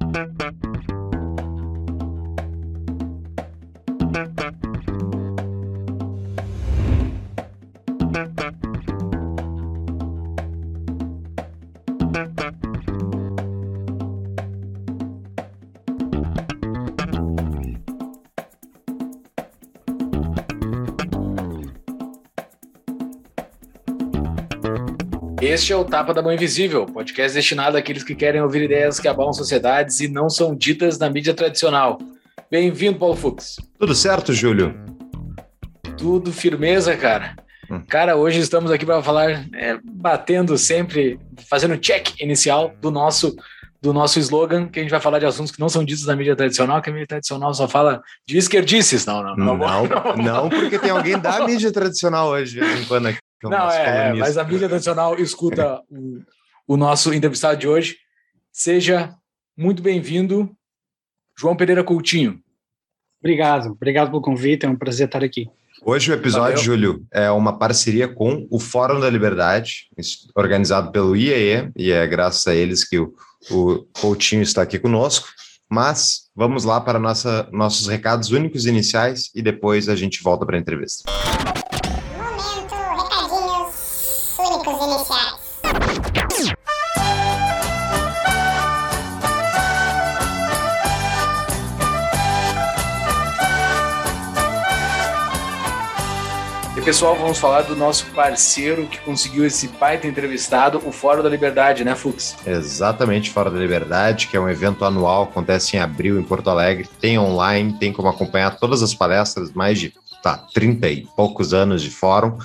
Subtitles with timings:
[0.00, 0.75] Thank you.
[25.56, 29.08] Este é o Tapa da Mão Invisível, podcast destinado àqueles que querem ouvir ideias que
[29.08, 31.96] abalam sociedades e não são ditas na mídia tradicional.
[32.50, 33.56] Bem-vindo, Paulo Fux.
[33.78, 34.78] Tudo certo, Júlio?
[35.96, 37.34] Tudo firmeza, cara.
[37.70, 37.82] Hum.
[37.88, 43.34] Cara, hoje estamos aqui para falar, é, batendo sempre, fazendo check inicial do nosso
[43.80, 46.16] do nosso slogan, que a gente vai falar de assuntos que não são ditos na
[46.16, 49.06] mídia tradicional, que a mídia tradicional só fala de esquerdices.
[49.06, 49.56] Não, não, não.
[49.56, 53.18] Não, não, não porque tem alguém da mídia tradicional hoje, enquanto aqui.
[53.44, 56.22] É não, é, mas a mídia tradicional escuta o,
[56.66, 57.96] o nosso entrevistado de hoje.
[58.50, 59.14] Seja
[59.56, 60.50] muito bem-vindo,
[61.38, 62.40] João Pereira Coutinho.
[63.20, 65.48] Obrigado, obrigado pelo convite, é um prazer estar aqui.
[65.84, 66.64] Hoje o episódio, Valeu.
[66.64, 69.88] Júlio, é uma parceria com o Fórum da Liberdade,
[70.34, 73.14] organizado pelo IEE, e é graças a eles que o,
[73.50, 75.28] o Coutinho está aqui conosco.
[75.68, 80.56] Mas vamos lá para nossa, nossos recados únicos iniciais e depois a gente volta para
[80.56, 81.04] a entrevista.
[96.86, 101.82] Pessoal, vamos falar do nosso parceiro que conseguiu esse baita entrevistado, o Fórum da Liberdade,
[101.82, 102.36] né, Fux?
[102.46, 106.88] Exatamente, Fórum da Liberdade, que é um evento anual, acontece em abril em Porto Alegre,
[107.00, 109.92] tem online, tem como acompanhar todas as palestras, mais de
[110.22, 112.38] tá, 30 e poucos anos de fórum.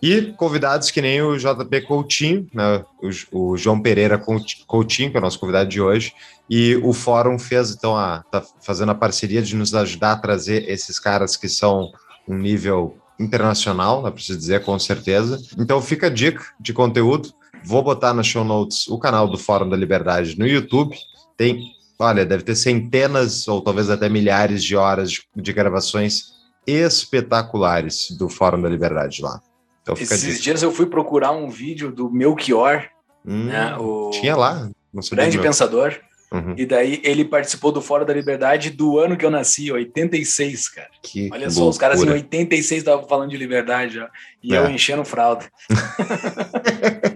[0.00, 2.84] E convidados que nem o JP Coutinho, né,
[3.32, 6.12] o, o, João Pereira Coutinho, que é o nosso convidado de hoje,
[6.48, 10.70] e o fórum fez, então, a, tá fazendo a parceria de nos ajudar a trazer
[10.70, 11.90] esses caras que são
[12.28, 15.40] um nível internacional, dá para se dizer com certeza.
[15.58, 17.32] Então fica a dica de conteúdo.
[17.64, 20.96] Vou botar na show notes o canal do Fórum da Liberdade no YouTube.
[21.36, 21.60] Tem,
[21.98, 26.32] olha, deve ter centenas ou talvez até milhares de horas de, de gravações
[26.66, 29.40] espetaculares do Fórum da Liberdade lá.
[29.82, 32.88] Então, Esses dias eu fui procurar um vídeo do Melchior,
[33.26, 34.70] hum, né, o tinha lá,
[35.10, 35.98] grande pensador.
[36.32, 36.54] Uhum.
[36.56, 40.88] E daí ele participou do Fora da Liberdade do ano que eu nasci, 86, cara.
[41.02, 44.04] Que Olha só, os caras em 86 estavam falando de liberdade.
[44.42, 44.58] E é.
[44.58, 45.44] eu enchendo fralda.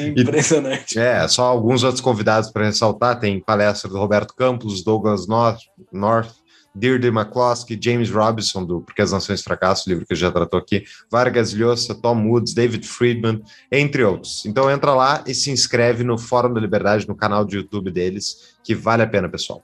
[0.16, 0.98] Impressionante.
[0.98, 5.60] É, só alguns outros convidados para ressaltar: tem palestra do Roberto Campos, Douglas North,
[5.92, 6.39] North
[6.74, 11.52] Deirdre McCloskey, James Robinson, do Porque as Nações Fracassam, livro que já tratou aqui, Vargas
[11.52, 14.46] Llosa, Tom Woods, David Friedman, entre outros.
[14.46, 18.56] Então entra lá e se inscreve no Fórum da Liberdade, no canal de YouTube deles,
[18.62, 19.62] que vale a pena, pessoal.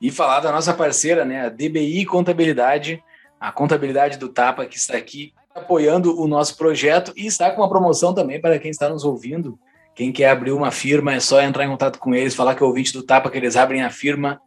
[0.00, 3.02] E falar da nossa parceira, né, a DBI Contabilidade,
[3.38, 7.68] a contabilidade do Tapa, que está aqui apoiando o nosso projeto e está com uma
[7.68, 9.58] promoção também para quem está nos ouvindo.
[9.94, 12.66] Quem quer abrir uma firma é só entrar em contato com eles, falar que é
[12.66, 14.40] ouvinte do Tapa, que eles abrem a firma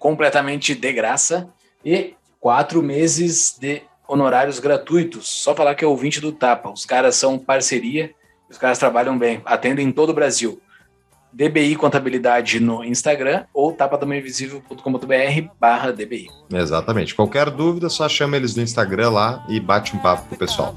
[0.00, 1.48] completamente de graça
[1.84, 5.28] e quatro meses de honorários gratuitos.
[5.28, 6.70] Só falar que é ouvinte do Tapa.
[6.70, 8.10] Os caras são parceria,
[8.48, 10.60] os caras trabalham bem, atendem em todo o Brasil.
[11.32, 16.26] DBI Contabilidade no Instagram ou tapadamainvisível.com.br barra DBI.
[16.52, 17.14] Exatamente.
[17.14, 20.74] Qualquer dúvida, só chama eles no Instagram lá e bate um papo com o pessoal.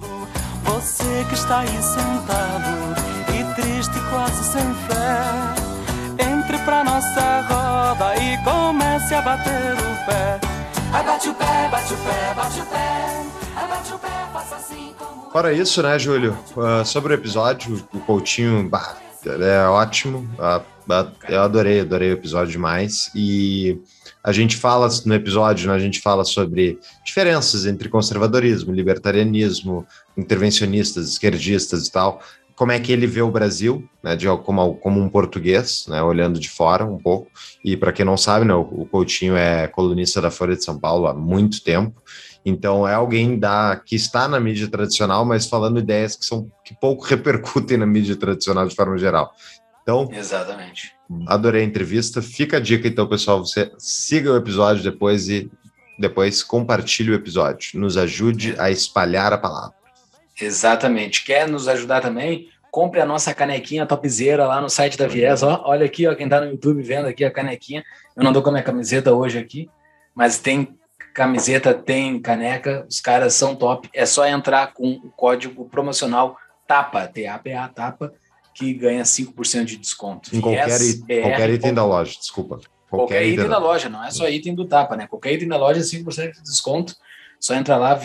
[0.63, 2.93] Você que está aí sentado
[3.29, 5.62] e triste, quase sem fé,
[6.65, 10.39] pra nossa roda e comece a bater o pé.
[10.91, 13.67] bate o pé, bate o pé, bate o pé.
[13.67, 15.31] bate o pé, faça assim como.
[15.31, 16.37] Fora isso, né, Júlio?
[16.55, 20.29] Uh, sobre o episódio, o Coutinho bah, é ótimo.
[20.39, 20.63] Uh,
[21.27, 23.11] eu adorei, adorei o episódio demais.
[23.13, 23.79] E
[24.23, 29.85] a gente fala no episódio, né, a gente fala sobre diferenças entre conservadorismo, libertarianismo,
[30.17, 32.21] intervencionistas, esquerdistas e tal
[32.55, 36.39] como é que ele vê o Brasil, né, de, como, como um português, né, olhando
[36.39, 37.29] de fora um pouco.
[37.63, 41.07] E para quem não sabe, né, o Coutinho é colunista da Folha de São Paulo
[41.07, 42.01] há muito tempo.
[42.45, 46.75] Então é alguém da que está na mídia tradicional, mas falando ideias que são que
[46.79, 49.33] pouco repercutem na mídia tradicional de forma geral.
[49.81, 50.93] Então, exatamente.
[51.27, 52.21] Adorei a entrevista.
[52.21, 55.51] Fica a dica então, pessoal, você siga o episódio depois e
[55.99, 57.79] depois compartilhe o episódio.
[57.79, 59.82] Nos ajude a espalhar a palavra.
[60.39, 61.23] Exatamente.
[61.23, 62.49] Quer nos ajudar também?
[62.71, 65.43] Compre a nossa canequinha topzera lá no site da Viés.
[65.43, 67.83] Ó, olha aqui, ó, quem está no YouTube vendo aqui a canequinha.
[68.15, 69.69] Eu não dou com a minha camiseta hoje aqui,
[70.15, 70.75] mas tem
[71.13, 72.85] camiseta, tem caneca.
[72.89, 73.89] Os caras são top.
[73.93, 76.35] É só entrar com o código promocional
[76.67, 78.13] TAPA, T-A-P-A, TAPA,
[78.55, 80.35] que ganha 5% de desconto.
[80.35, 80.67] Em qualquer,
[81.21, 82.59] qualquer item da loja, desculpa.
[82.89, 85.07] Qualquer, qualquer item da loja, não é só item do Tapa, né?
[85.07, 86.95] Qualquer item da loja, 5% de desconto.
[87.39, 87.99] Só entra lá,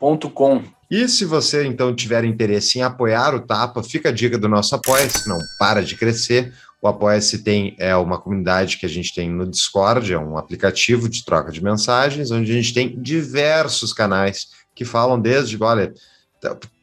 [0.00, 0.62] viesbr.com.
[0.90, 4.74] E se você então tiver interesse em apoiar o Tapa, fica a dica do nosso
[4.74, 6.52] apoia-se, não para de crescer.
[6.80, 11.08] O Apoia-se tem é uma comunidade que a gente tem no Discord, é um aplicativo
[11.08, 14.46] de troca de mensagens, onde a gente tem diversos canais
[14.76, 15.92] que falam desde, olha,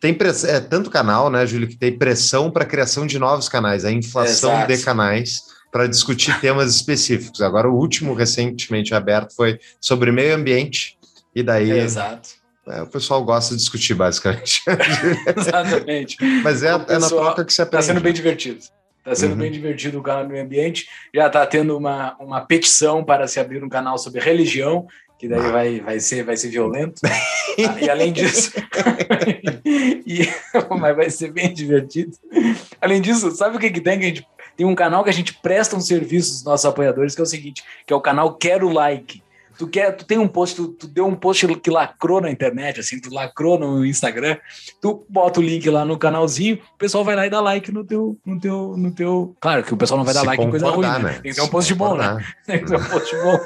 [0.01, 0.43] tem press...
[0.43, 3.91] é tanto canal, né, Júlio, que tem pressão para a criação de novos canais, a
[3.91, 4.73] inflação Exato.
[4.73, 5.41] de canais
[5.71, 7.41] para discutir temas específicos.
[7.41, 10.97] Agora, o último recentemente aberto foi sobre meio ambiente,
[11.33, 11.71] e daí.
[11.71, 12.34] Exato
[12.67, 14.61] é, o pessoal gosta de discutir, basicamente.
[15.37, 16.17] Exatamente.
[16.43, 17.83] Mas é, é na troca que você aprende.
[17.83, 18.59] Está sendo bem divertido.
[18.99, 19.37] Está sendo uhum.
[19.37, 20.87] bem divertido o canal do meio ambiente.
[21.13, 24.87] Já está tendo uma, uma petição para se abrir um canal sobre religião,
[25.19, 25.51] que daí ah.
[25.51, 27.01] vai, vai, ser, vai ser violento.
[27.05, 28.51] ah, e além disso.
[29.63, 30.27] e,
[30.79, 32.17] mas vai ser bem divertido.
[32.81, 33.99] Além disso, sabe o que, que tem?
[33.99, 34.27] Que a gente,
[34.57, 37.27] tem um canal que a gente presta um serviço aos nossos apoiadores, que é o
[37.27, 39.21] seguinte: que é o canal Quero Like
[39.57, 42.79] tu quer, tu tem um post, tu, tu, deu um post que lacrou na internet,
[42.79, 44.37] assim, tu lacrou no Instagram,
[44.81, 47.83] tu bota o link lá no canalzinho, o pessoal vai lá e dá like no
[47.83, 49.35] teu, no teu, no teu.
[49.39, 50.99] Claro que o pessoal não vai dar like em coisa ruim, né?
[50.99, 51.19] né?
[51.21, 52.25] Tem que ter um post bom, né?
[52.45, 53.39] Tem que ter um post bom.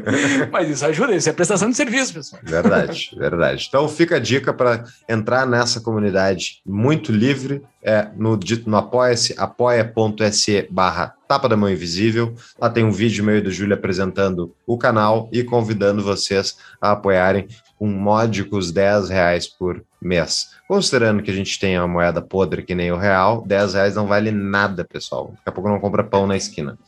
[0.52, 2.42] Mas isso ajuda, isso é prestação de serviço, pessoal.
[2.44, 3.66] Verdade, verdade.
[3.68, 10.66] Então fica a dica para entrar nessa comunidade muito livre, é no, no apoia-se, apoia.se
[10.70, 12.34] barra Tapa da Mão Invisível.
[12.58, 17.46] Lá tem um vídeo meio do Júlio apresentando o canal e convidando vocês a apoiarem
[17.78, 20.54] com módicos 10 reais por mês.
[20.66, 24.06] Considerando que a gente tem a moeda podre que nem o real, 10 reais não
[24.06, 25.32] vale nada, pessoal.
[25.36, 26.78] Daqui a pouco não compra pão na esquina.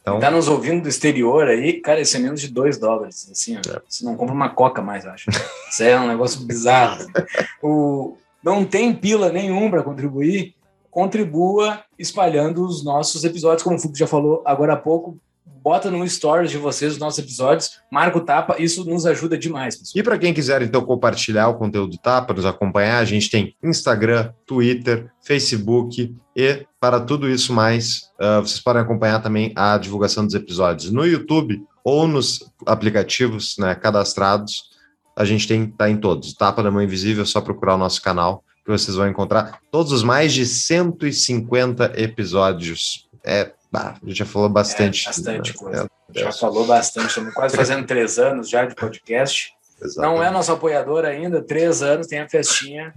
[0.00, 3.28] Então, tá nos ouvindo do exterior aí, cara, isso é menos de 2 dólares.
[3.30, 3.80] Assim, ó, é.
[3.88, 5.30] Você não compra uma coca mais, acho.
[5.70, 7.06] Isso é um negócio bizarro.
[7.60, 10.54] o, não tem pila nenhum para contribuir,
[10.90, 15.18] contribua espalhando os nossos episódios, como o Fux já falou agora há pouco.
[15.62, 19.76] Bota no stories de vocês os nossos episódios, marca o Tapa, isso nos ajuda demais.
[19.76, 20.00] Pessoal.
[20.00, 23.54] E para quem quiser então compartilhar o conteúdo do Tapa, nos acompanhar, a gente tem
[23.62, 30.24] Instagram, Twitter, Facebook e para tudo isso mais, uh, vocês podem acompanhar também a divulgação
[30.24, 34.75] dos episódios no YouTube ou nos aplicativos né, cadastrados
[35.16, 36.34] a gente tem tá em todos.
[36.34, 39.92] Tapa da Mão Invisível, é só procurar o nosso canal que vocês vão encontrar todos
[39.92, 43.08] os mais de 150 episódios.
[43.24, 45.04] É, bah, a gente já falou bastante.
[45.04, 45.56] É, bastante né?
[45.56, 45.90] coisa.
[46.14, 47.08] É, já falou bastante.
[47.08, 49.54] Estamos quase fazendo três anos já de podcast.
[49.80, 50.16] Exatamente.
[50.16, 52.92] Não é nosso apoiador ainda, três anos, tem a festinha.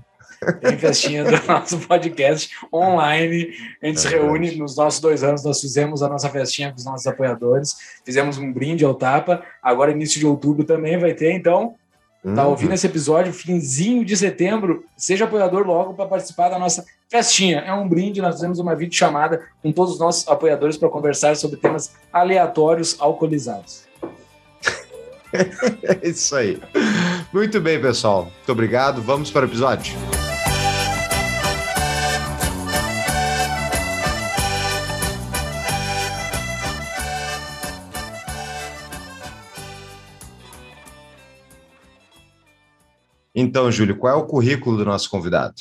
[0.61, 3.49] Tem festinha do nosso podcast online.
[3.83, 5.43] A gente é se reúne nos nossos dois anos.
[5.43, 7.75] Nós fizemos a nossa festinha com os nossos apoiadores.
[8.05, 9.43] Fizemos um brinde ao tapa.
[9.61, 11.31] Agora, início de outubro também vai ter.
[11.33, 11.75] Então,
[12.35, 12.51] Tá uhum.
[12.51, 17.59] ouvindo esse episódio, finzinho de setembro, seja apoiador logo para participar da nossa festinha.
[17.59, 21.57] É um brinde, nós fizemos uma videochamada com todos os nossos apoiadores para conversar sobre
[21.57, 23.87] temas aleatórios alcoolizados.
[25.33, 26.59] é isso aí.
[27.31, 28.23] Muito bem, pessoal.
[28.23, 29.01] Muito obrigado.
[29.01, 30.18] Vamos para o episódio.
[43.39, 45.55] Então, Júlio, qual é o currículo do nosso convidado?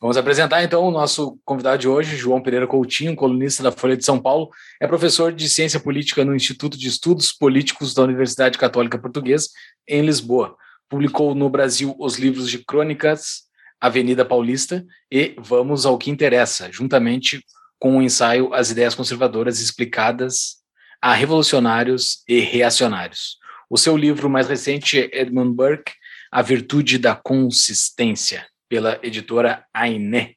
[0.00, 4.04] Vamos apresentar então o nosso convidado de hoje, João Pereira Coutinho, colunista da Folha de
[4.04, 4.48] São Paulo,
[4.80, 9.48] é professor de Ciência Política no Instituto de Estudos Políticos da Universidade Católica Portuguesa,
[9.88, 10.54] em Lisboa.
[10.88, 13.46] Publicou no Brasil os livros de Crônicas,
[13.80, 17.44] Avenida Paulista e Vamos ao que Interessa, juntamente
[17.76, 20.58] com o ensaio As Ideias Conservadoras Explicadas
[21.02, 23.36] a Revolucionários e Reacionários.
[23.68, 25.92] O seu livro mais recente é Edmund Burke,
[26.30, 30.34] a Virtude da Consistência, pela editora Ainé.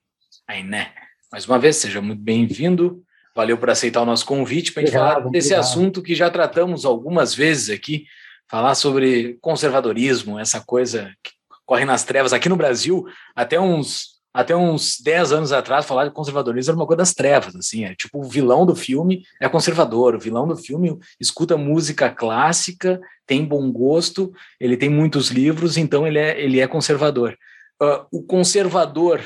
[0.48, 0.94] Ainé.
[1.32, 3.04] Mais uma vez, seja muito bem-vindo.
[3.36, 5.60] Valeu por aceitar o nosso convite para a gente falar desse obrigado.
[5.60, 8.06] assunto que já tratamos algumas vezes aqui,
[8.50, 11.32] falar sobre conservadorismo, essa coisa que
[11.66, 12.34] corre nas trevas.
[12.34, 13.06] Aqui no Brasil,
[13.36, 17.56] até uns até uns 10 anos atrás, falar de conservadorismo era uma coisa das trevas,
[17.56, 22.10] assim, é tipo, o vilão do filme é conservador, o vilão do filme escuta música
[22.10, 27.36] clássica, tem bom gosto, ele tem muitos livros, então ele é, ele é conservador.
[27.82, 29.22] Uh, o conservador,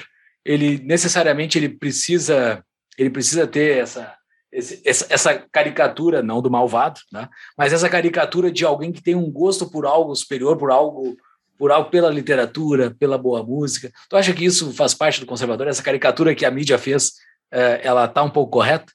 [0.45, 2.63] ele necessariamente ele precisa,
[2.97, 4.15] ele precisa ter essa,
[4.85, 7.27] essa, essa caricatura, não do malvado, né?
[7.57, 11.17] mas essa caricatura de alguém que tem um gosto por algo superior, por algo
[11.57, 13.91] por algo pela literatura, pela boa música.
[14.09, 15.67] Tu acha que isso faz parte do conservador?
[15.67, 17.13] Essa caricatura que a mídia fez,
[17.51, 18.91] eh, ela está um pouco correta?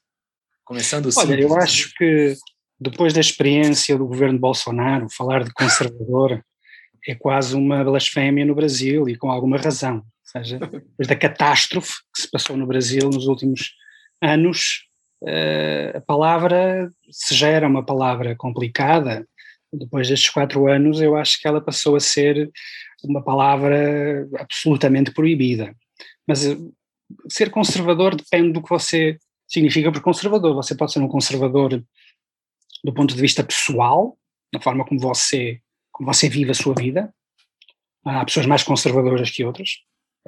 [0.63, 1.45] Começando Olha, simples.
[1.45, 2.35] eu acho que
[2.79, 6.43] depois da experiência do governo Bolsonaro, falar de conservador
[7.07, 9.97] é quase uma blasfémia no Brasil e com alguma razão.
[9.97, 13.73] Ou seja, depois da catástrofe que se passou no Brasil nos últimos
[14.21, 14.85] anos,
[15.23, 19.25] uh, a palavra, se já era uma palavra complicada,
[19.71, 22.51] depois destes quatro anos, eu acho que ela passou a ser
[23.03, 25.75] uma palavra absolutamente proibida.
[26.27, 26.41] Mas
[27.29, 30.55] ser conservador depende do que você significa por conservador.
[30.55, 31.83] Você pode ser um conservador
[32.83, 34.17] do ponto de vista pessoal,
[34.53, 35.59] na forma como você,
[35.91, 37.13] como você vive a sua vida.
[38.05, 39.69] Há pessoas mais conservadoras que outras.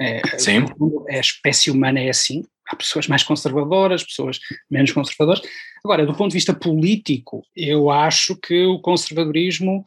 [0.01, 0.65] É, Sim.
[1.09, 2.43] A espécie humana é assim.
[2.67, 4.39] Há pessoas mais conservadoras, pessoas
[4.69, 5.41] menos conservadoras.
[5.83, 9.83] Agora, do ponto de vista político, eu acho que o conservadorismo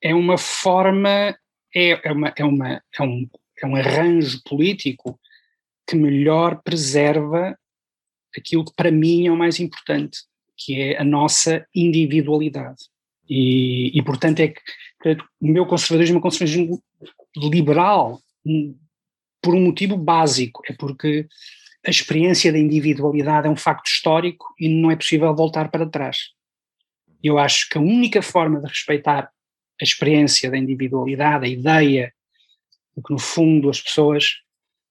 [0.00, 1.36] é uma forma,
[1.74, 3.28] é, é, uma, é, uma, é, um,
[3.62, 5.18] é um arranjo político
[5.86, 7.56] que melhor preserva
[8.34, 10.20] aquilo que para mim é o mais importante,
[10.56, 12.84] que é a nossa individualidade.
[13.28, 14.60] E, e portanto, é que,
[15.02, 16.82] que, o meu conservadorismo é um conservadorismo
[17.36, 18.20] liberal,
[19.42, 21.26] por um motivo básico, é porque
[21.84, 26.30] a experiência da individualidade é um facto histórico e não é possível voltar para trás.
[27.22, 29.30] Eu acho que a única forma de respeitar
[29.80, 32.12] a experiência da individualidade, a ideia
[32.96, 34.36] de que, no fundo, as pessoas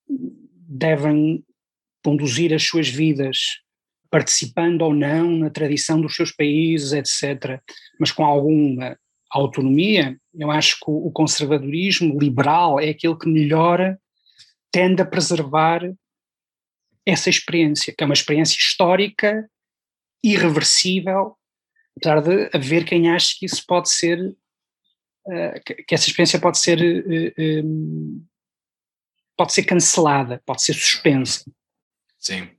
[0.07, 1.43] devem
[2.03, 3.37] conduzir as suas vidas
[4.09, 7.61] participando ou não na tradição dos seus países, etc.,
[7.97, 8.97] mas com alguma
[9.31, 13.97] autonomia, eu acho que o conservadorismo liberal é aquele que melhor
[14.71, 15.81] tende a preservar
[17.05, 19.49] essa experiência, que é uma experiência histórica,
[20.23, 21.35] irreversível,
[21.97, 24.19] apesar de haver quem ache que isso pode ser,
[25.25, 28.25] uh, que, essa experiência pode ser, eh, um,
[29.35, 31.43] pode ser cancelada, pode ser suspensa.
[32.19, 32.49] Sim.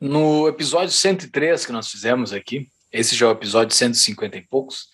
[0.00, 4.88] No episódio 103 que nós fizemos aqui, esse já é o episódio 150 e poucos,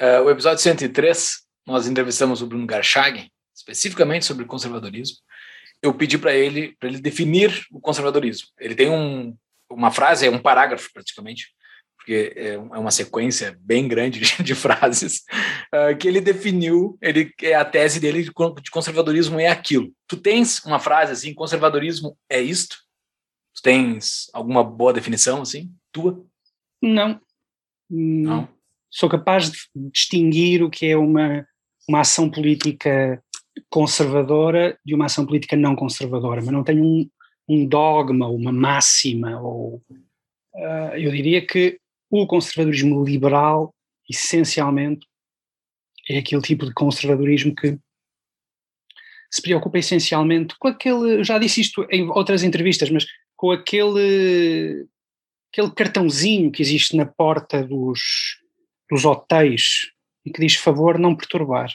[0.00, 5.18] uh, o episódio 103, nós entrevistamos o Bruno Garchagen, especificamente sobre conservadorismo,
[5.84, 8.48] eu pedi para ele para ele definir o conservadorismo.
[8.58, 9.36] Ele tem um,
[9.70, 11.48] uma frase, é um parágrafo praticamente,
[11.96, 15.22] porque é, é uma sequência bem grande de, de frases
[15.74, 16.96] uh, que ele definiu.
[17.02, 18.30] Ele é a tese dele de,
[18.62, 19.92] de conservadorismo é aquilo.
[20.08, 22.76] Tu tens uma frase assim, conservadorismo é isto?
[23.54, 26.24] Tu tens alguma boa definição assim, tua?
[26.82, 27.20] Não.
[27.90, 28.48] Não.
[28.90, 29.58] Sou capaz de
[29.92, 31.46] distinguir o que é uma
[31.88, 33.22] uma ação política
[33.70, 37.08] conservadora de uma ação política não conservadora, mas não tenho um,
[37.48, 39.82] um dogma, uma máxima, ou
[40.54, 41.78] uh, eu diria que
[42.10, 43.74] o conservadorismo liberal,
[44.08, 45.06] essencialmente,
[46.08, 47.78] é aquele tipo de conservadorismo que
[49.30, 53.04] se preocupa essencialmente com aquele, já disse isto em outras entrevistas, mas
[53.36, 54.86] com aquele,
[55.52, 58.38] aquele cartãozinho que existe na porta dos,
[58.88, 59.90] dos hotéis
[60.24, 61.72] e que diz favor não perturbar.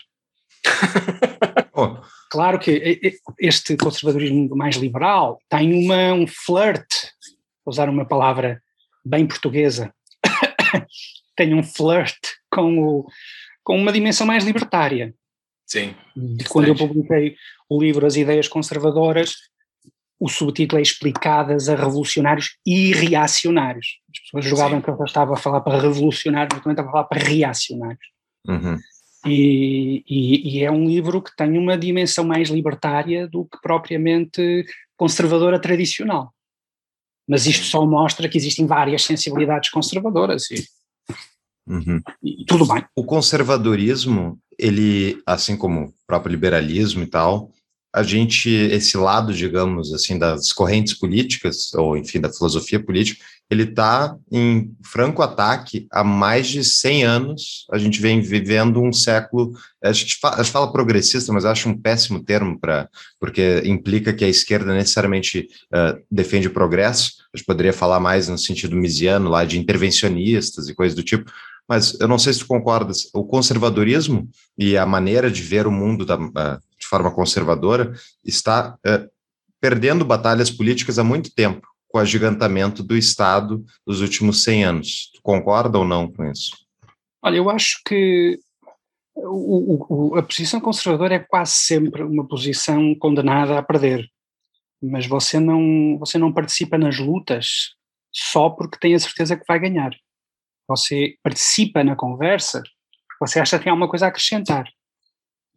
[1.83, 2.19] Oh.
[2.29, 3.01] Claro que
[3.39, 6.87] este conservadorismo mais liberal tem uma, um flirt,
[7.65, 8.61] vou usar uma palavra
[9.03, 9.93] bem portuguesa,
[11.35, 12.17] tem um flirt
[12.51, 13.07] com, o,
[13.63, 15.13] com uma dimensão mais libertária.
[15.65, 15.95] Sim.
[16.15, 17.35] De quando eu publiquei
[17.67, 19.35] o livro As Ideias Conservadoras,
[20.19, 23.99] o subtítulo é Explicadas a Revolucionários e Reacionários.
[24.11, 27.03] As pessoas julgavam que eu estava a falar para revolucionários, mas também estava a falar
[27.05, 28.05] para reacionários.
[28.47, 28.77] Uhum.
[29.25, 34.65] E, e, e, é um livro que tem uma dimensão mais libertária do que propriamente
[34.95, 36.33] conservadora tradicional.
[37.27, 40.65] Mas isto só mostra que existem várias sensibilidades conservadoras e,
[41.67, 42.01] uhum.
[42.23, 42.83] e tudo bem.
[42.95, 47.51] O conservadorismo, ele, assim como o próprio liberalismo e tal,
[47.93, 53.63] a gente, esse lado, digamos assim, das correntes políticas, ou enfim, da filosofia política, ele
[53.63, 57.65] está em franco ataque há mais de 100 anos.
[57.71, 59.53] A gente vem vivendo um século,
[59.83, 62.87] a gente fala, a gente fala progressista, mas acho um péssimo termo para,
[63.19, 67.13] porque implica que a esquerda necessariamente uh, defende o progresso.
[67.33, 71.31] A gente poderia falar mais no sentido misiano, lá de intervencionistas e coisas do tipo,
[71.67, 75.71] mas eu não sei se tu concordas, o conservadorismo e a maneira de ver o
[75.71, 79.09] mundo da, uh, de forma conservadora está uh,
[79.59, 85.11] perdendo batalhas políticas há muito tempo com o agigantamento do Estado dos últimos 100 anos.
[85.13, 86.55] Tu concorda ou não com isso?
[87.21, 88.39] Olha, eu acho que
[89.15, 94.07] o, o, a posição conservadora é quase sempre uma posição condenada a perder.
[94.81, 97.75] Mas você não, você não participa nas lutas
[98.13, 99.91] só porque tem a certeza que vai ganhar.
[100.67, 102.61] Você participa na conversa,
[103.19, 104.69] você acha que tem alguma coisa a acrescentar.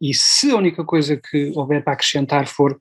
[0.01, 2.77] E se a única coisa que houver para acrescentar for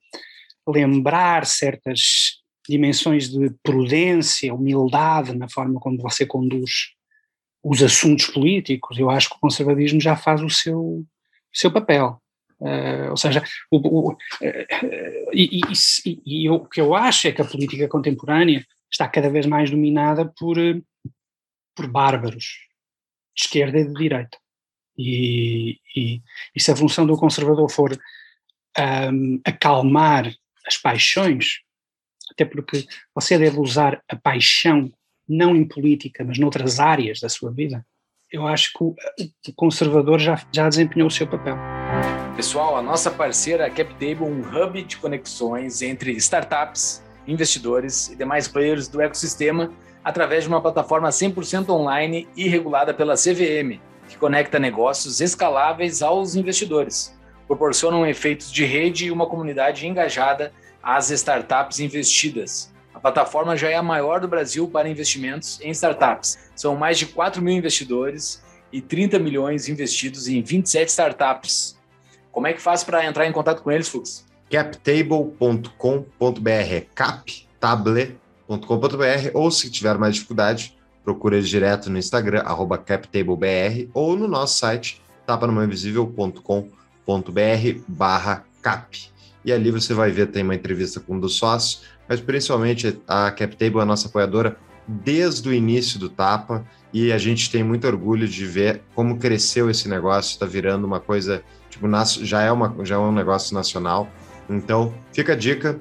[0.66, 6.94] lembrar certas dimensões de prudência, humildade na forma como você conduz
[7.62, 11.06] os assuntos políticos, eu acho que o conservadorismo já faz o seu, o
[11.52, 12.20] seu papel.
[12.60, 14.16] Uh, ou seja, o, o, uh,
[15.32, 15.62] e, e,
[16.06, 19.70] e, e o que eu acho é que a política contemporânea está cada vez mais
[19.70, 20.56] dominada por,
[21.74, 22.44] por bárbaros,
[23.34, 24.38] de esquerda e de direita.
[24.96, 26.22] E, e,
[26.54, 27.98] e se a função do conservador for
[29.12, 30.32] um, acalmar
[30.66, 31.60] as paixões,
[32.32, 34.90] até porque você deve usar a paixão
[35.28, 37.84] não em política, mas noutras áreas da sua vida,
[38.30, 38.94] eu acho que o,
[39.54, 41.56] conservador já, já desempenhou o seu papel.
[42.34, 48.88] Pessoal, a nossa parceira CapTable, um hub de conexões entre startups, investidores e demais players
[48.88, 49.70] do ecossistema
[50.02, 56.34] através de uma plataforma 100% online e regulada pela CVM, que conecta negócios escaláveis aos
[56.34, 62.72] investidores, proporcionam efeitos de rede e uma comunidade engajada às startups investidas.
[62.92, 66.38] A plataforma já é a maior do Brasil para investimentos em startups.
[66.54, 71.78] São mais de 4 mil investidores e 30 milhões investidos em 27 startups.
[72.30, 74.24] Como é que faz para entrar em contato com eles, Fux?
[74.52, 75.66] captable.com.br,
[76.94, 82.42] captable.com.br, ou se tiver mais dificuldade, procura direto no Instagram,
[82.84, 89.11] captablebr, ou no nosso site, tapanumainvisível.com.br barra cap.
[89.44, 93.30] E ali você vai ver, tem uma entrevista com um dos sócios, mas principalmente a
[93.30, 94.56] CapTable a nossa apoiadora
[94.86, 99.70] desde o início do Tapa, e a gente tem muito orgulho de ver como cresceu
[99.70, 101.86] esse negócio, está virando uma coisa, tipo,
[102.22, 104.10] já é, uma, já é um negócio nacional,
[104.50, 105.80] então, fica a dica,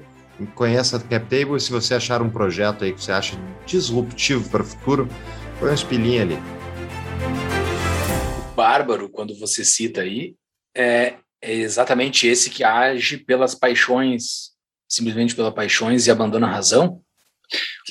[0.54, 4.62] conheça a CapTable e se você achar um projeto aí que você acha disruptivo para
[4.62, 5.08] o futuro,
[5.58, 6.38] põe uma espilhinha ali.
[8.56, 10.34] Bárbaro, quando você cita aí,
[10.74, 14.52] é, é exatamente esse que age pelas paixões,
[14.88, 17.02] simplesmente pelas paixões e abandona a razão?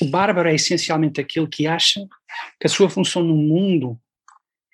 [0.00, 2.00] O bárbaro é essencialmente aquele que acha
[2.58, 4.00] que a sua função no mundo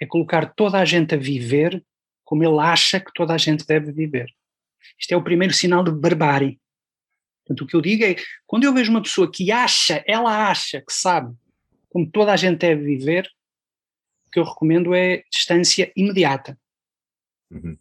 [0.00, 1.84] é colocar toda a gente a viver
[2.24, 4.28] como ele acha que toda a gente deve viver.
[4.98, 6.60] Isto é o primeiro sinal de barbárie.
[7.44, 8.14] Portanto, o que eu digo é,
[8.46, 11.34] quando eu vejo uma pessoa que acha, ela acha que sabe
[11.88, 13.26] como toda a gente deve viver,
[14.26, 16.58] o que eu recomendo é distância imediata.
[17.50, 17.76] Uhum.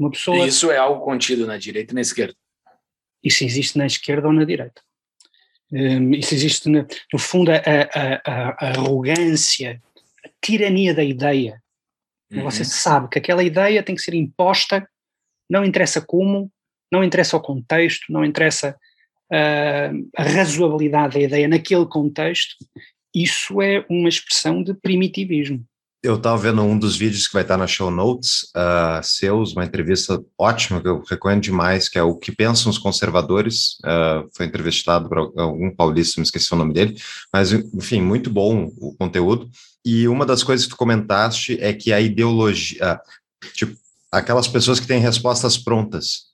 [0.00, 0.46] Uma pessoa...
[0.46, 2.34] Isso é algo contido na direita e na esquerda?
[3.22, 4.80] Isso existe na esquerda ou na direita.
[5.70, 9.80] Um, isso existe, no, no fundo, a, a, a, arrogância,
[10.24, 11.62] a tirania da ideia.
[12.32, 12.44] Uhum.
[12.44, 14.88] Você sabe que aquela ideia tem que ser imposta
[15.50, 16.50] não interessa como,
[16.90, 18.78] não interessa o contexto, não interessa
[19.32, 22.54] uh, a razoabilidade da ideia naquele contexto,
[23.12, 25.64] isso é uma expressão de primitivismo.
[26.02, 29.66] Eu estava vendo um dos vídeos que vai estar na show notes, uh, seus, uma
[29.66, 33.76] entrevista ótima que eu recomendo demais, que é o que pensam os conservadores.
[33.84, 36.96] Uh, foi entrevistado por algum paulista, me esqueci o nome dele,
[37.30, 39.50] mas enfim, muito bom o conteúdo.
[39.84, 43.76] E uma das coisas que tu comentaste é que a ideologia, uh, tipo,
[44.10, 46.30] aquelas pessoas que têm respostas prontas,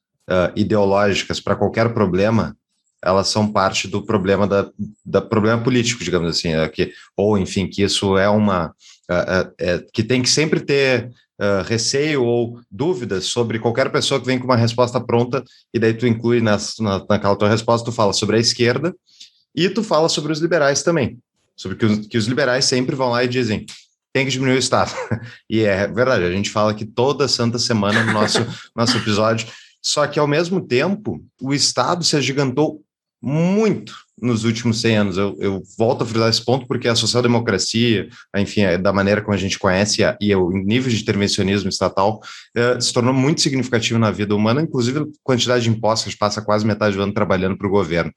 [0.57, 2.57] ideológicas para qualquer problema,
[3.01, 4.69] elas são parte do problema da,
[5.05, 8.75] da problema político, digamos assim, é que, ou enfim, que isso é uma
[9.09, 14.39] é, que tem que sempre ter uh, receio ou dúvidas sobre qualquer pessoa que vem
[14.39, 18.13] com uma resposta pronta e daí tu inclui nas, na, naquela tua resposta, tu fala
[18.13, 18.95] sobre a esquerda
[19.55, 21.19] e tu fala sobre os liberais também,
[21.57, 23.65] sobre que os, que os liberais sempre vão lá e dizem
[24.13, 24.93] tem que diminuir o Estado.
[25.49, 28.39] E é verdade, a gente fala que toda santa semana no nosso,
[28.75, 29.47] nosso episódio,
[29.83, 32.83] só que ao mesmo tempo o Estado se agigantou
[33.27, 35.19] muito nos últimos 100 anos.
[35.19, 39.35] Eu, eu volto a frisar esse ponto porque a social-democracia, enfim, é da maneira como
[39.35, 42.21] a gente conhece a, e o nível de intervencionismo estatal
[42.57, 46.41] uh, se tornou muito significativo na vida humana, inclusive a quantidade de impostos, gente passa
[46.41, 48.13] quase metade do ano trabalhando para o governo.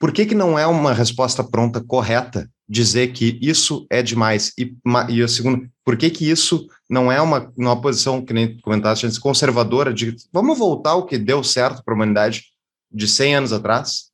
[0.00, 4.52] Por que, que não é uma resposta pronta correta dizer que isso é demais?
[4.58, 4.74] E,
[5.10, 9.20] e a segunda, por que, que isso não é uma, uma posição, que nem comentaste
[9.20, 12.46] conservadora, de vamos voltar ao que deu certo para a humanidade
[12.92, 14.09] de 100 anos atrás,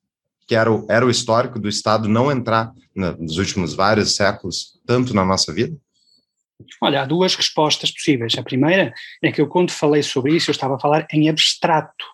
[0.46, 5.12] que era o, era o histórico do Estado não entrar nos últimos vários séculos, tanto
[5.12, 5.76] na nossa vida?
[6.80, 8.36] Olha, há duas respostas possíveis.
[8.38, 12.04] A primeira é que eu, quando falei sobre isso, eu estava a falar em abstrato.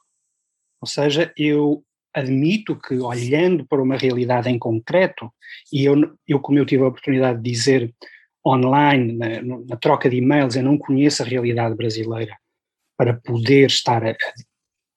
[0.80, 5.32] Ou seja, eu admito que, olhando para uma realidade em concreto,
[5.72, 5.94] e eu,
[6.26, 7.94] eu como eu tive a oportunidade de dizer
[8.44, 12.36] online, na, na troca de e-mails, eu não conheço a realidade brasileira
[12.96, 14.16] para poder estar a,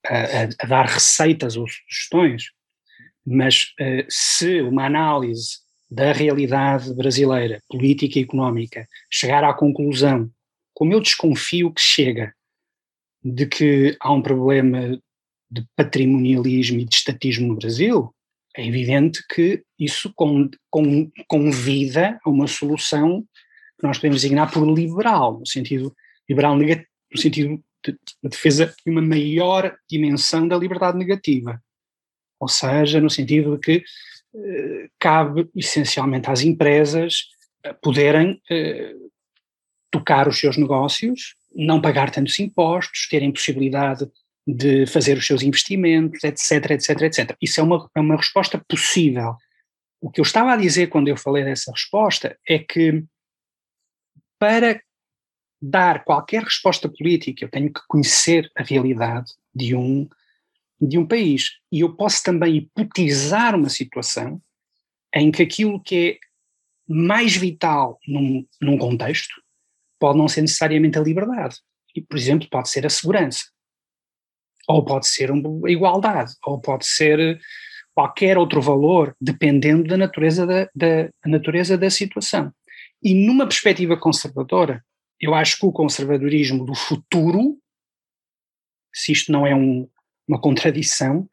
[0.06, 2.50] a, a dar receitas ou sugestões,
[3.26, 5.58] mas uh, se uma análise
[5.90, 10.30] da realidade brasileira, política e económica, chegar à conclusão,
[10.74, 12.34] como eu desconfio que chega,
[13.24, 15.00] de que há um problema
[15.50, 18.14] de patrimonialismo e de estatismo no Brasil,
[18.56, 20.12] é evidente que isso
[21.28, 23.22] convida a uma solução
[23.78, 25.94] que nós podemos designar por liberal, no sentido
[26.28, 31.62] liberal negativo, no sentido de, defesa de uma maior dimensão da liberdade negativa.
[32.40, 33.84] Ou seja, no sentido de que
[34.98, 37.28] cabe essencialmente às empresas
[37.82, 38.40] poderem
[39.90, 44.06] tocar os seus negócios, não pagar tantos impostos, terem possibilidade
[44.46, 47.36] de fazer os seus investimentos, etc, etc, etc.
[47.40, 49.34] Isso é uma, é uma resposta possível.
[50.00, 53.02] O que eu estava a dizer quando eu falei dessa resposta é que
[54.38, 54.80] para
[55.60, 60.06] dar qualquer resposta política eu tenho que conhecer a realidade de um
[60.80, 61.52] de um país.
[61.72, 64.40] E eu posso também hipotizar uma situação
[65.14, 66.18] em que aquilo que é
[66.88, 69.34] mais vital num, num contexto
[69.98, 71.56] pode não ser necessariamente a liberdade.
[71.94, 73.44] E por exemplo pode ser a segurança.
[74.68, 77.40] Ou pode ser a igualdade, ou pode ser
[77.94, 82.52] qualquer outro valor, dependendo da natureza da, da natureza da situação.
[83.02, 84.84] E numa perspectiva conservadora,
[85.18, 87.58] eu acho que o conservadorismo do futuro,
[88.92, 89.88] se isto não é um,
[90.26, 91.28] uma contradição,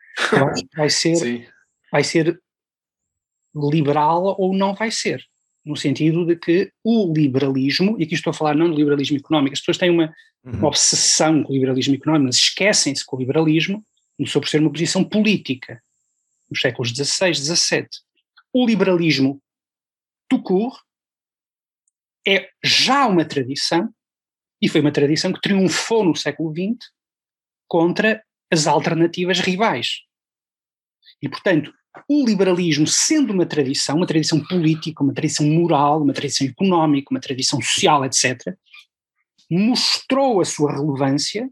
[0.56, 1.51] que vai ser,
[1.91, 2.39] vai ser
[3.56, 5.23] liberal ou não vai ser
[5.65, 9.53] no sentido de que o liberalismo, e aqui estou a falar não do liberalismo económico,
[9.53, 10.51] as pessoas têm uma, uhum.
[10.51, 13.84] uma obsessão com o liberalismo económico, mas esquecem-se que o liberalismo
[14.17, 15.82] começou por ser uma posição política
[16.49, 17.88] nos séculos XVI, XVII.
[18.51, 19.41] O liberalismo
[20.29, 20.75] tout court
[22.27, 23.89] é já uma tradição,
[24.62, 26.89] e foi uma tradição que triunfou no século XX
[27.67, 28.23] contra
[28.54, 30.02] as alternativas rivais.
[31.22, 31.74] E, portanto,
[32.08, 37.20] o liberalismo, sendo uma tradição, uma tradição política, uma tradição moral, uma tradição económica, uma
[37.20, 38.56] tradição social, etc.,
[39.50, 41.50] mostrou a sua relevância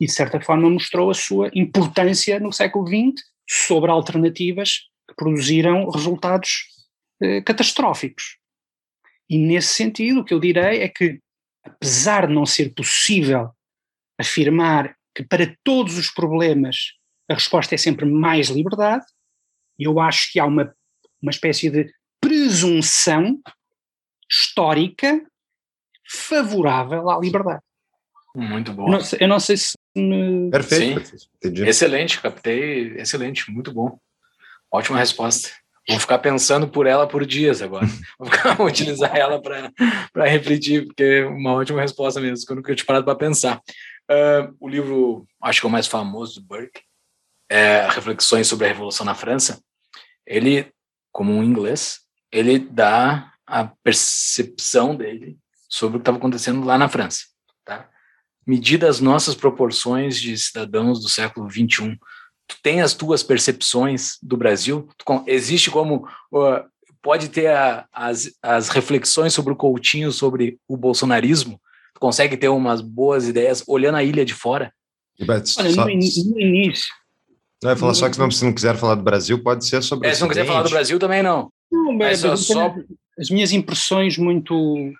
[0.00, 5.88] e, de certa forma, mostrou a sua importância no século XX sobre alternativas que produziram
[5.90, 6.64] resultados
[7.20, 8.38] eh, catastróficos.
[9.28, 11.20] E, nesse sentido, o que eu direi é que,
[11.62, 13.50] apesar de não ser possível
[14.18, 16.94] afirmar que para todos os problemas
[17.28, 19.04] a resposta é sempre mais liberdade.
[19.78, 20.74] Eu acho que há uma,
[21.22, 23.40] uma espécie de presunção
[24.30, 25.24] histórica
[26.06, 27.62] favorável à liberdade.
[28.34, 28.86] Muito bom.
[28.86, 29.72] Eu não sei, eu não sei se.
[29.96, 30.50] Me...
[30.50, 31.04] Perfeito.
[31.06, 31.64] Sim.
[31.66, 32.94] Excelente, captei.
[32.96, 33.98] Excelente, muito bom.
[34.70, 35.50] Ótima resposta.
[35.88, 37.86] Vou ficar pensando por ela por dias agora.
[38.18, 39.70] Vou ficar, utilizar ela para
[40.24, 43.60] refletir, porque é uma ótima resposta mesmo, que eu nunca tinha parado para pensar.
[44.10, 46.82] Uh, o livro, acho que é o mais famoso do Burke,
[47.48, 49.62] é, reflexões sobre a Revolução na França,
[50.26, 50.72] ele,
[51.12, 52.00] como um inglês,
[52.32, 55.38] ele dá a percepção dele
[55.68, 57.24] sobre o que estava acontecendo lá na França.
[57.64, 57.88] Tá?
[58.46, 61.98] Medida as nossas proporções de cidadãos do século XXI,
[62.46, 64.88] tu tem as tuas percepções do Brasil?
[64.98, 66.64] Tu, existe como uh,
[67.02, 71.60] pode ter a, as, as reflexões sobre o Coutinho, sobre o bolsonarismo?
[71.94, 74.72] Tu consegue ter umas boas ideias olhando a ilha de fora?
[75.58, 76.92] Olha, no, no início,
[77.64, 80.06] Vai falar só que se não, se não quiser falar do Brasil, pode ser sobre.
[80.06, 81.50] É, se não quiser falar do Brasil também não.
[81.72, 82.74] Não, mas só, só...
[83.18, 84.92] As minhas impressões muito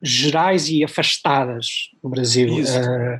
[0.00, 1.66] gerais e afastadas
[2.00, 2.46] do Brasil.
[2.60, 2.78] Isso.
[2.78, 3.18] Uh,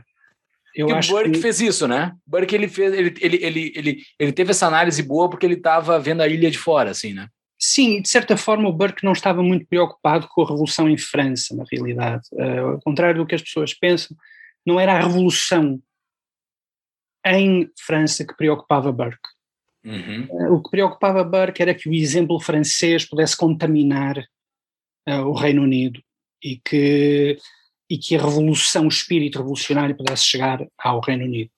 [0.76, 1.40] eu acho o Burke que...
[1.40, 2.12] fez isso, né?
[2.26, 5.54] O Burke ele fez, ele, ele, ele, ele, ele teve essa análise boa porque ele
[5.54, 7.26] estava vendo a ilha de fora, assim, né?
[7.58, 11.56] Sim, de certa forma o Burke não estava muito preocupado com a revolução em França,
[11.56, 12.28] na realidade.
[12.32, 14.16] Uh, ao contrário do que as pessoas pensam,
[14.64, 15.80] não era a revolução
[17.24, 19.28] em França que preocupava Burke.
[19.84, 20.26] Uhum.
[20.30, 24.18] Uh, o que preocupava Burke era que o exemplo francês pudesse contaminar
[25.08, 26.02] uh, o Reino Unido
[26.42, 27.38] e que,
[27.88, 31.50] e que a revolução, o espírito revolucionário pudesse chegar ao Reino Unido.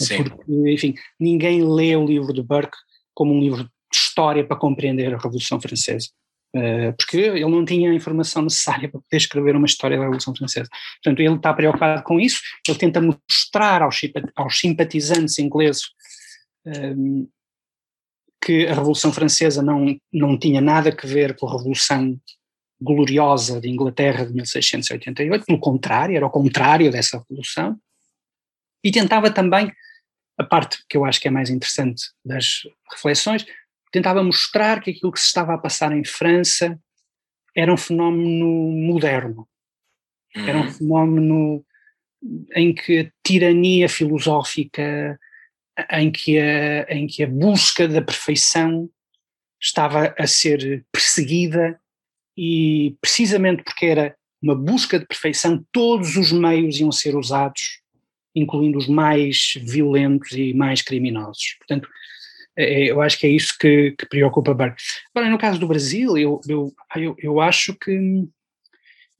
[0.00, 0.24] Sim.
[0.24, 2.76] Porque, enfim, ninguém lê o livro de Burke
[3.14, 6.08] como um livro história para compreender a Revolução Francesa.
[6.54, 10.34] Uh, porque ele não tinha a informação necessária para poder escrever uma história da Revolução
[10.36, 10.68] Francesa.
[11.02, 14.00] Portanto, ele está preocupado com isso, ele tenta mostrar aos,
[14.36, 15.84] aos simpatizantes ingleses
[16.66, 17.26] um,
[18.44, 22.20] que a Revolução Francesa não, não tinha nada a ver com a Revolução
[22.82, 27.78] gloriosa de Inglaterra de 1688, pelo contrário, era o contrário dessa revolução,
[28.84, 29.72] e tentava também,
[30.36, 33.46] a parte que eu acho que é mais interessante das reflexões,
[33.92, 36.80] tentava mostrar que aquilo que se estava a passar em França
[37.54, 39.46] era um fenómeno moderno,
[40.34, 40.48] uhum.
[40.48, 40.72] era um uhum.
[40.72, 41.66] fenómeno
[42.56, 45.18] em que a tirania filosófica,
[45.90, 48.88] em que a, em que a busca da perfeição
[49.60, 51.78] estava a ser perseguida
[52.36, 57.80] e precisamente porque era uma busca de perfeição, todos os meios iam ser usados,
[58.34, 61.56] incluindo os mais violentos e mais criminosos.
[61.58, 61.88] Portanto,
[62.56, 64.82] eu acho que é isso que, que preocupa Burke.
[65.14, 68.28] Agora, no caso do Brasil, eu, eu, eu, eu acho que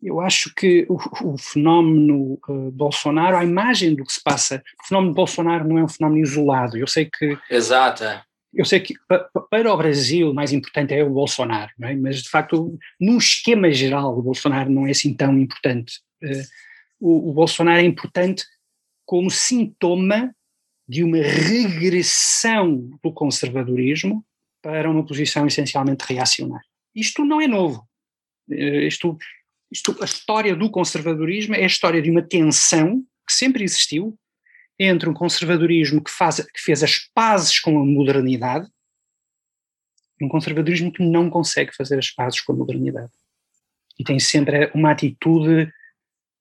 [0.03, 0.99] eu acho que o,
[1.33, 5.85] o fenómeno uh, Bolsonaro, a imagem do que se passa, o fenómeno Bolsonaro não é
[5.85, 6.77] um fenómeno isolado.
[6.77, 7.39] Eu sei que.
[7.49, 8.03] Exato.
[8.03, 8.21] É.
[8.53, 8.95] eu sei que
[9.49, 11.95] para o Brasil o mais importante é o Bolsonaro, é?
[11.95, 16.01] mas de facto, no esquema geral, o Bolsonaro não é assim tão importante.
[16.21, 16.43] Uh,
[17.01, 18.45] o, o Bolsonaro é importante
[19.07, 20.35] como sintoma
[20.93, 24.23] de uma regressão do conservadorismo
[24.61, 26.69] para uma posição essencialmente reacionária.
[26.95, 27.89] Isto não é novo.
[28.47, 29.17] Uh, isto,
[29.71, 34.19] isto, a história do conservadorismo é a história de uma tensão que sempre existiu
[34.79, 38.69] entre um conservadorismo que, faz, que fez as pazes com a modernidade
[40.21, 43.13] e um conservadorismo que não consegue fazer as pazes com a modernidade.
[43.99, 45.73] E tem sempre uma atitude.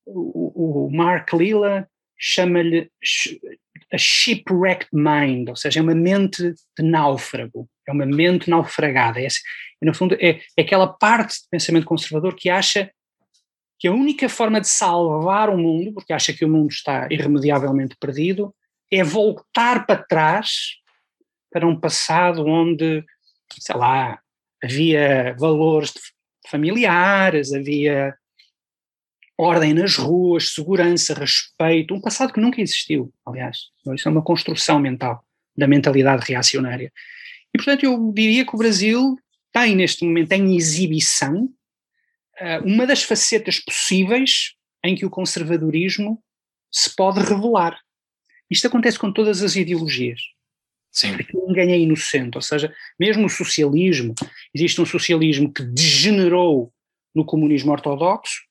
[0.05, 2.91] O, o Mark Lilla chama-lhe
[3.93, 9.19] a shipwrecked mind, ou seja, é uma mente de náufrago, é uma mente naufragada.
[9.19, 9.27] É,
[9.81, 12.91] no fundo, é, é aquela parte do pensamento conservador que acha
[13.77, 17.95] que a única forma de salvar o mundo, porque acha que o mundo está irremediavelmente
[17.99, 18.53] perdido,
[18.91, 20.75] é voltar para trás
[21.51, 23.03] para um passado onde,
[23.59, 24.19] sei lá,
[24.63, 25.93] havia valores
[26.47, 28.15] familiares, havia
[29.41, 33.57] ordem nas ruas, segurança, respeito, um passado que nunca existiu, aliás.
[33.95, 35.25] Isso é uma construção mental,
[35.57, 36.91] da mentalidade reacionária.
[37.53, 39.17] E, portanto, eu diria que o Brasil
[39.51, 41.49] tem neste momento em exibição
[42.37, 46.23] eh, uma das facetas possíveis em que o conservadorismo
[46.71, 47.79] se pode revelar.
[48.49, 50.21] Isto acontece com todas as ideologias.
[50.91, 51.15] Sim.
[51.15, 54.13] Aqui ninguém é inocente, ou seja, mesmo o socialismo,
[54.53, 56.71] existe um socialismo que degenerou
[57.15, 58.41] no comunismo ortodoxo,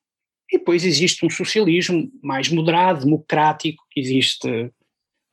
[0.52, 4.48] e depois existe um socialismo mais moderado, democrático, que existe,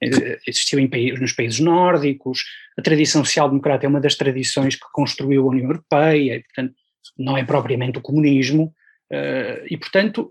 [0.02, 2.44] eh, existiu em, nos países nórdicos,
[2.78, 6.76] a tradição social-democrata é uma das tradições que construiu a União Europeia, e, portanto,
[7.18, 8.74] não é propriamente o comunismo,
[9.12, 10.30] uh, e portanto,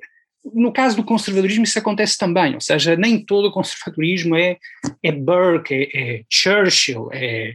[0.55, 4.57] no caso do conservadorismo isso acontece também, ou seja, nem todo o conservadorismo é,
[5.03, 7.55] é Burke, é, é Churchill, é,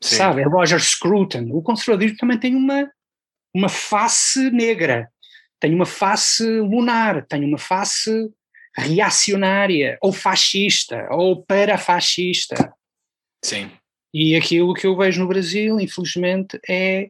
[0.00, 2.90] sabe, é Roger Scruton, o conservadorismo também tem uma,
[3.54, 5.10] uma face negra,
[5.60, 8.30] tem uma face lunar, tem uma face
[8.76, 12.72] reacionária, ou fascista, ou parafascista.
[13.44, 13.70] Sim.
[14.12, 17.08] E aquilo que eu vejo no Brasil, infelizmente, é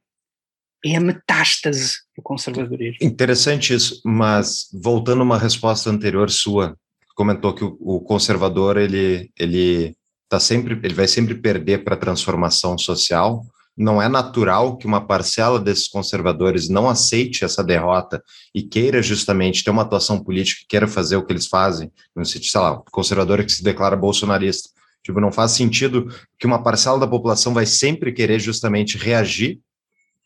[0.85, 3.07] é a metástase do conservadorismo.
[3.07, 6.75] Interessante isso, mas voltando a uma resposta anterior sua,
[7.15, 9.95] comentou que o, o conservador ele ele
[10.27, 13.45] tá sempre ele vai sempre perder para a transformação social.
[13.81, 18.23] Não é natural que uma parcela desses conservadores não aceite essa derrota
[18.55, 22.51] e queira justamente ter uma atuação política, queira fazer o que eles fazem, no sentido,
[22.51, 24.69] sei lá, conservador que se declara bolsonarista.
[25.03, 29.59] Tipo, não faz sentido que uma parcela da população vai sempre querer justamente reagir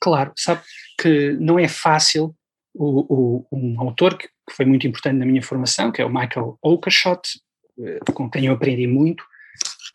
[0.05, 0.61] claro, sabe
[1.01, 2.37] que não é fácil.
[2.75, 6.59] O, o, um autor que, foi muito importante na minha formação, que é o Michael
[6.61, 7.41] Oakeshott,
[7.81, 9.25] eh, com quem eu aprendi muito,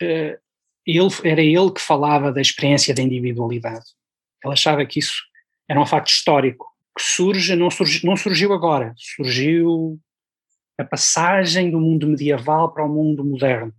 [0.01, 0.39] eh,
[0.97, 3.85] ele, era ele que falava da experiência da individualidade.
[4.43, 5.21] Ele achava que isso
[5.67, 6.65] era um facto histórico,
[6.97, 9.99] que surge, não, surgi, não surgiu agora, surgiu
[10.77, 13.73] a passagem do mundo medieval para o mundo moderno,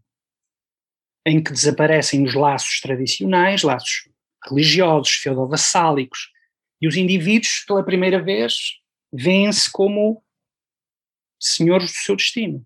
[1.27, 4.09] em que desaparecem os laços tradicionais, laços
[4.47, 6.31] religiosos, feudovassálicos,
[6.81, 8.55] e os indivíduos, pela primeira vez,
[9.13, 10.23] vêem-se como
[11.39, 12.65] senhores do seu destino.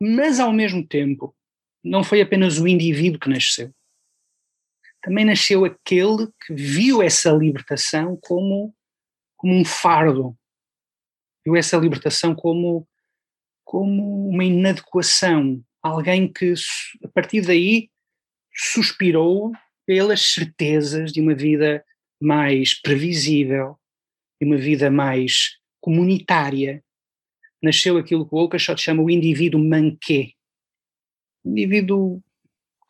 [0.00, 1.34] Mas, ao mesmo tempo,
[1.82, 3.72] não foi apenas o indivíduo que nasceu.
[5.02, 8.74] Também nasceu aquele que viu essa libertação como,
[9.36, 10.36] como um fardo,
[11.44, 12.86] viu essa libertação como,
[13.64, 16.54] como uma inadequação, alguém que,
[17.04, 17.90] a partir daí,
[18.54, 19.52] suspirou
[19.84, 21.84] pelas certezas de uma vida
[22.20, 23.76] mais previsível,
[24.40, 26.82] de uma vida mais comunitária.
[27.60, 30.32] Nasceu aquilo que o Oakeshott chama o indivíduo manqué.
[31.44, 32.22] Indivíduo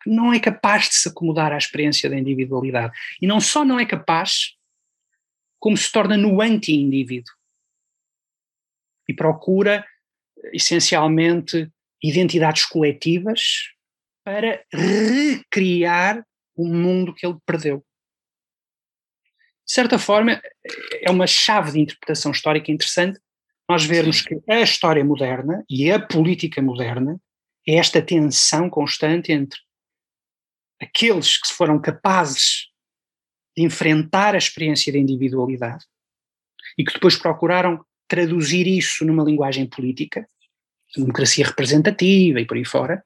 [0.06, 2.92] não é capaz de se acomodar à experiência da individualidade.
[3.20, 4.56] E não só não é capaz,
[5.58, 7.32] como se torna no anti-indivíduo.
[9.08, 9.86] E procura,
[10.52, 11.70] essencialmente,
[12.02, 13.70] identidades coletivas
[14.24, 16.24] para recriar
[16.56, 17.84] o mundo que ele perdeu.
[19.64, 20.40] De certa forma,
[21.00, 23.20] é uma chave de interpretação histórica interessante
[23.68, 24.40] nós vermos Sim.
[24.40, 27.18] que a história moderna e a política moderna
[27.66, 29.58] é esta tensão constante entre
[30.80, 32.68] aqueles que foram capazes
[33.56, 35.84] de enfrentar a experiência da individualidade
[36.76, 40.26] e que depois procuraram traduzir isso numa linguagem política,
[40.96, 43.04] democracia representativa e por aí fora,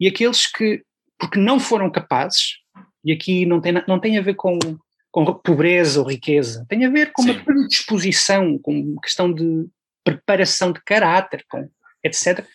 [0.00, 0.82] e aqueles que
[1.18, 2.58] porque não foram capazes,
[3.04, 4.58] e aqui não tem, não tem a ver com,
[5.10, 7.32] com pobreza ou riqueza, tem a ver com Sim.
[7.32, 9.66] uma predisposição, com uma questão de
[10.04, 11.68] preparação de caráter, com,
[12.04, 12.46] etc.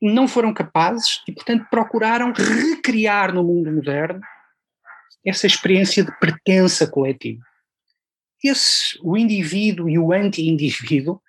[0.00, 4.20] Não foram capazes e, portanto, procuraram recriar no mundo moderno
[5.24, 7.42] essa experiência de pertença coletiva.
[8.42, 11.20] Esse, o indivíduo e o anti-indivíduo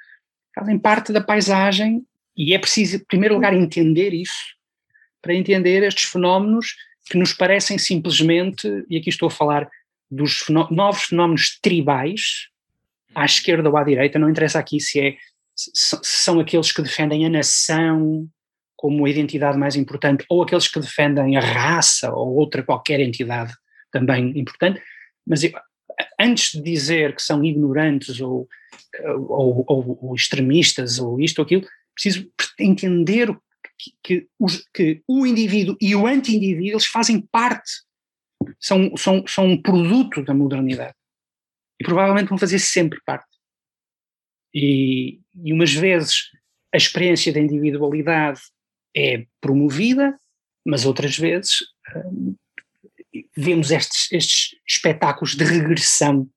[0.53, 4.55] fazem parte da paisagem e é preciso, em primeiro lugar, entender isso
[5.21, 6.75] para entender estes fenómenos
[7.05, 9.69] que nos parecem simplesmente, e aqui estou a falar
[10.09, 12.49] dos fenó novos fenómenos tribais,
[13.13, 15.17] à esquerda ou à direita, não interessa aqui se, é,
[15.55, 18.29] se são aqueles que defendem a nação
[18.85, 23.51] como a identidade mais importante, ou aqueles que defendem a raça ou outra qualquer entidade
[23.91, 24.79] também importante,
[25.25, 25.51] mas eu,
[26.21, 28.47] antes de dizer que são ignorantes ou,
[29.03, 33.35] ou, ou, ou extremistas ou isto ou aquilo, preciso entender
[33.75, 37.71] que, que, os, que o indivíduo e o anti-indivíduo eles fazem parte,
[38.59, 40.93] são, são, são um produto da modernidade
[41.81, 43.25] e provavelmente vão fazer sempre parte.
[44.53, 46.29] E, e umas vezes
[46.71, 48.41] a experiência da individualidade
[48.95, 50.17] é promovida,
[50.65, 51.57] mas outras vezes
[51.95, 52.35] hum,
[53.35, 56.27] vemos estes, estes espetáculos de regressão.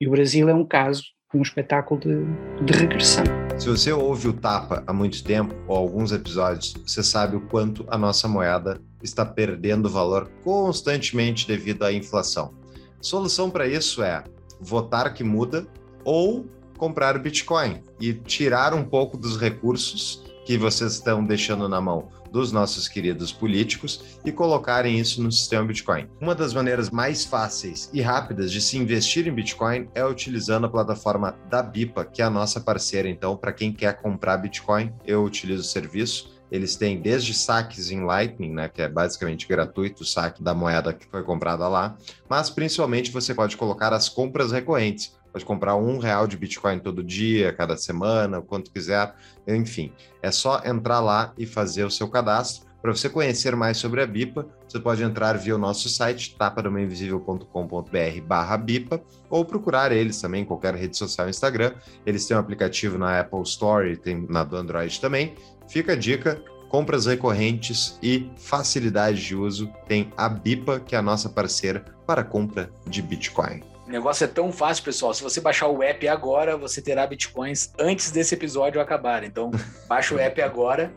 [0.00, 1.02] E o Brasil é um caso,
[1.34, 3.24] um espetáculo de, de regressão.
[3.58, 7.84] Se você ouve o Tapa há muito tempo, ou alguns episódios, você sabe o quanto
[7.88, 12.54] a nossa moeda está perdendo valor constantemente devido à inflação.
[13.02, 14.24] Solução para isso é
[14.58, 15.66] votar que muda
[16.04, 16.46] ou
[16.78, 22.50] comprar Bitcoin e tirar um pouco dos recursos que vocês estão deixando na mão dos
[22.50, 26.08] nossos queridos políticos e colocarem isso no sistema Bitcoin.
[26.20, 30.68] Uma das maneiras mais fáceis e rápidas de se investir em Bitcoin é utilizando a
[30.68, 33.08] plataforma da Bipa, que é a nossa parceira.
[33.08, 36.40] Então, para quem quer comprar Bitcoin, eu utilizo o serviço.
[36.50, 40.92] Eles têm desde saques em Lightning, né, que é basicamente gratuito o saque da moeda
[40.92, 41.96] que foi comprada lá,
[42.28, 45.14] mas principalmente você pode colocar as compras recorrentes.
[45.32, 49.14] Pode comprar um real de Bitcoin todo dia, cada semana, quanto quiser.
[49.56, 52.70] Enfim, é só entrar lá e fazer o seu cadastro.
[52.80, 58.20] Para você conhecer mais sobre a BIPA, você pode entrar via o nosso site, tapadomainvisível.com.br
[58.26, 61.74] barra BIPA, ou procurar eles também em qualquer rede social Instagram.
[62.06, 65.34] Eles têm um aplicativo na Apple Store e tem na do Android também.
[65.68, 71.02] Fica a dica, compras recorrentes e facilidade de uso, tem a BIPA, que é a
[71.02, 73.69] nossa parceira para compra de Bitcoin.
[73.90, 75.12] O negócio é tão fácil, pessoal.
[75.12, 79.24] Se você baixar o app agora, você terá bitcoins antes desse episódio acabar.
[79.24, 79.50] Então,
[79.88, 80.94] baixa o app agora,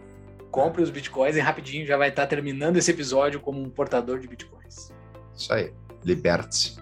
[0.51, 4.27] compre os bitcoins e rapidinho já vai estar terminando esse episódio como um portador de
[4.27, 4.93] bitcoins.
[5.35, 5.73] Isso aí.
[6.05, 6.77] Liberte-se.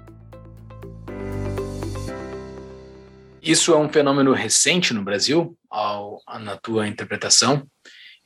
[3.41, 7.65] Isso é um fenômeno recente no Brasil, ao, na tua interpretação?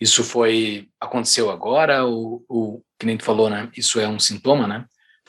[0.02, 2.04] Isso foi aconteceu agora?
[2.04, 3.70] O, que nem tu falou, né?
[3.78, 4.86] Isso é um sintoma, né?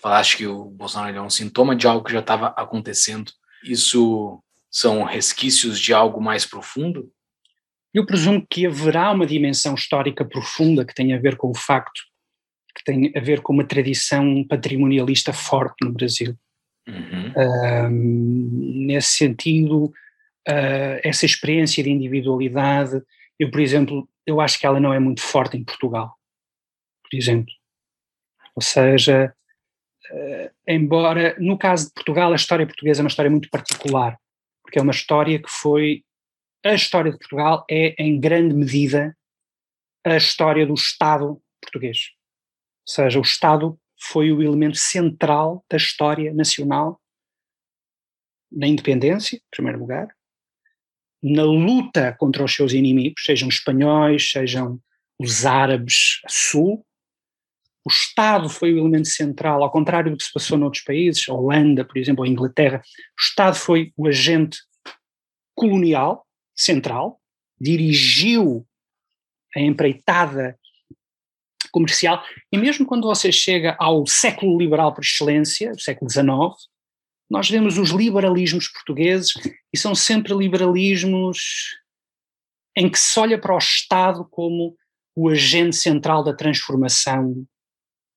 [0.06, 3.32] Falaste que o Bolsonaro é um sintoma de algo que já estava acontecendo.
[3.64, 4.40] Isso
[4.70, 7.10] são resquícios de algo mais profundo?
[7.92, 12.02] Eu presumo que haverá uma dimensão histórica profunda que tem a ver com o facto,
[12.76, 16.36] que tem a ver com uma tradição patrimonialista forte no Brasil.
[16.86, 17.32] Uhum.
[17.32, 23.02] Uh, nesse sentido, uh, essa experiência de individualidade,
[23.40, 26.14] eu, por exemplo, eu acho que ela não é muito forte em Portugal,
[27.02, 27.52] por exemplo.
[28.54, 29.34] Ou seja,
[30.66, 34.18] embora no caso de Portugal a história portuguesa é uma história muito particular,
[34.62, 36.04] porque é uma história que foi
[36.64, 39.16] a história de Portugal é em grande medida
[40.04, 42.10] a história do Estado português.
[42.86, 47.00] Ou seja, o Estado foi o elemento central da história nacional
[48.50, 50.08] na independência, em primeiro lugar,
[51.22, 54.80] na luta contra os seus inimigos, sejam espanhóis, sejam
[55.18, 56.86] os árabes a sul,
[57.86, 61.32] o Estado foi o elemento central, ao contrário do que se passou noutros países, a
[61.32, 64.58] Holanda, por exemplo, a Inglaterra, o Estado foi o agente
[65.54, 67.20] colonial central,
[67.60, 68.66] dirigiu
[69.54, 70.58] a empreitada
[71.70, 76.26] comercial, e mesmo quando você chega ao século liberal por excelência, o século XIX,
[77.30, 79.32] nós vemos os liberalismos portugueses
[79.72, 81.76] e são sempre liberalismos
[82.76, 84.76] em que se olha para o Estado como
[85.14, 87.46] o agente central da transformação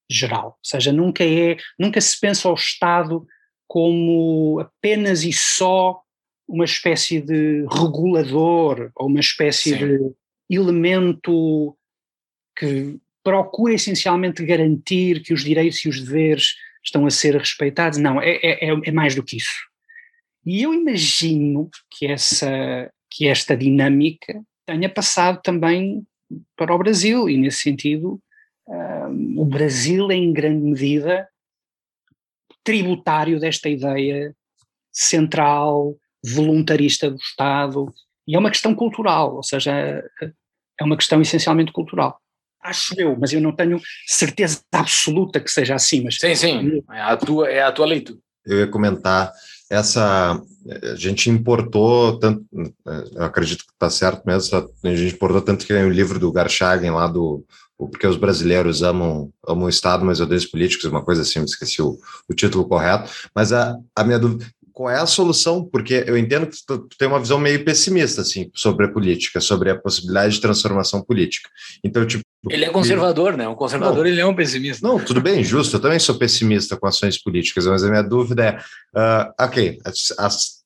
[0.09, 3.25] geral, ou seja, nunca é, nunca se pensa ao Estado
[3.67, 6.01] como apenas e só
[6.47, 9.87] uma espécie de regulador ou uma espécie Sim.
[9.87, 10.15] de
[10.49, 11.77] elemento
[12.57, 17.99] que procura essencialmente garantir que os direitos e os deveres estão a ser respeitados.
[17.99, 19.69] Não, é, é, é, é mais do que isso.
[20.43, 26.03] E eu imagino que, essa, que esta dinâmica tenha passado também
[26.55, 28.19] para o Brasil, e nesse sentido
[29.35, 31.27] o Brasil é em grande medida
[32.63, 34.35] tributário desta ideia
[34.91, 37.91] central, voluntarista do Estado,
[38.27, 42.19] e é uma questão cultural, ou seja, é uma questão essencialmente cultural.
[42.61, 46.03] Acho eu, mas eu não tenho certeza absoluta que seja assim.
[46.03, 46.17] Mas...
[46.17, 48.19] Sim, sim, é a tua, é a tua leitura.
[48.45, 49.31] Eu ia comentar,
[49.71, 50.41] essa,
[50.83, 52.45] a gente importou, tanto,
[53.13, 56.31] eu acredito que está certo mesmo, a gente importou tanto que é um livro do
[56.31, 57.45] Garchagen lá do
[57.87, 61.81] porque os brasileiros amam, amam o Estado, mas odeiam os políticos, uma coisa assim, esqueci
[61.81, 65.63] o, o título correto, mas a, a minha dúvida, qual é a solução?
[65.63, 69.41] Porque eu entendo que tu, tu tem uma visão meio pessimista, assim, sobre a política,
[69.41, 71.49] sobre a possibilidade de transformação política.
[71.83, 72.23] Então, tipo...
[72.49, 73.47] Ele é conservador, né?
[73.47, 74.87] Um conservador, não, ele é um pessimista.
[74.87, 78.43] Não, tudo bem, justo, eu também sou pessimista com ações políticas, mas a minha dúvida
[78.45, 78.57] é,
[78.97, 80.59] uh, ok, as, as,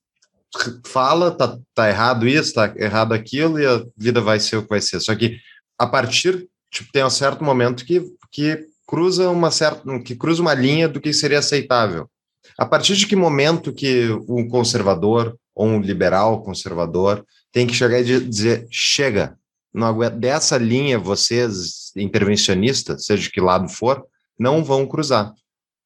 [0.85, 4.69] fala, tá, tá errado isso, tá errado aquilo, e a vida vai ser o que
[4.69, 4.99] vai ser.
[4.99, 5.37] Só que,
[5.79, 10.53] a partir, tipo, tem um certo momento que, que cruza uma certa, que cruza uma
[10.53, 12.09] linha do que seria aceitável.
[12.57, 17.99] A partir de que momento que um conservador ou um liberal conservador tem que chegar
[17.99, 19.37] e dizer chega,
[19.73, 24.03] não dessa linha vocês intervencionistas, seja de que lado for,
[24.37, 25.31] não vão cruzar.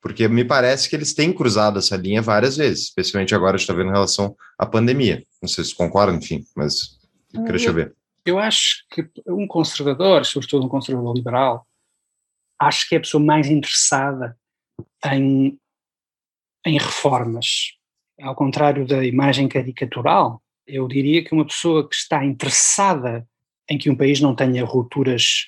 [0.01, 3.89] Porque me parece que eles têm cruzado essa linha várias vezes, especialmente agora está vendo
[3.89, 5.21] em relação à pandemia.
[5.41, 6.97] Não sei se concordam, enfim, mas
[7.45, 7.96] queria ver.
[8.27, 11.65] Eu acho que um conservador, sobretudo um conservador liberal,
[12.59, 14.37] acho que é a pessoa mais interessada
[15.05, 15.57] em
[16.65, 17.73] em reformas.
[18.21, 23.25] Ao contrário da imagem caricatural, eu diria que uma pessoa que está interessada
[23.69, 25.47] em que um país não tenha rupturas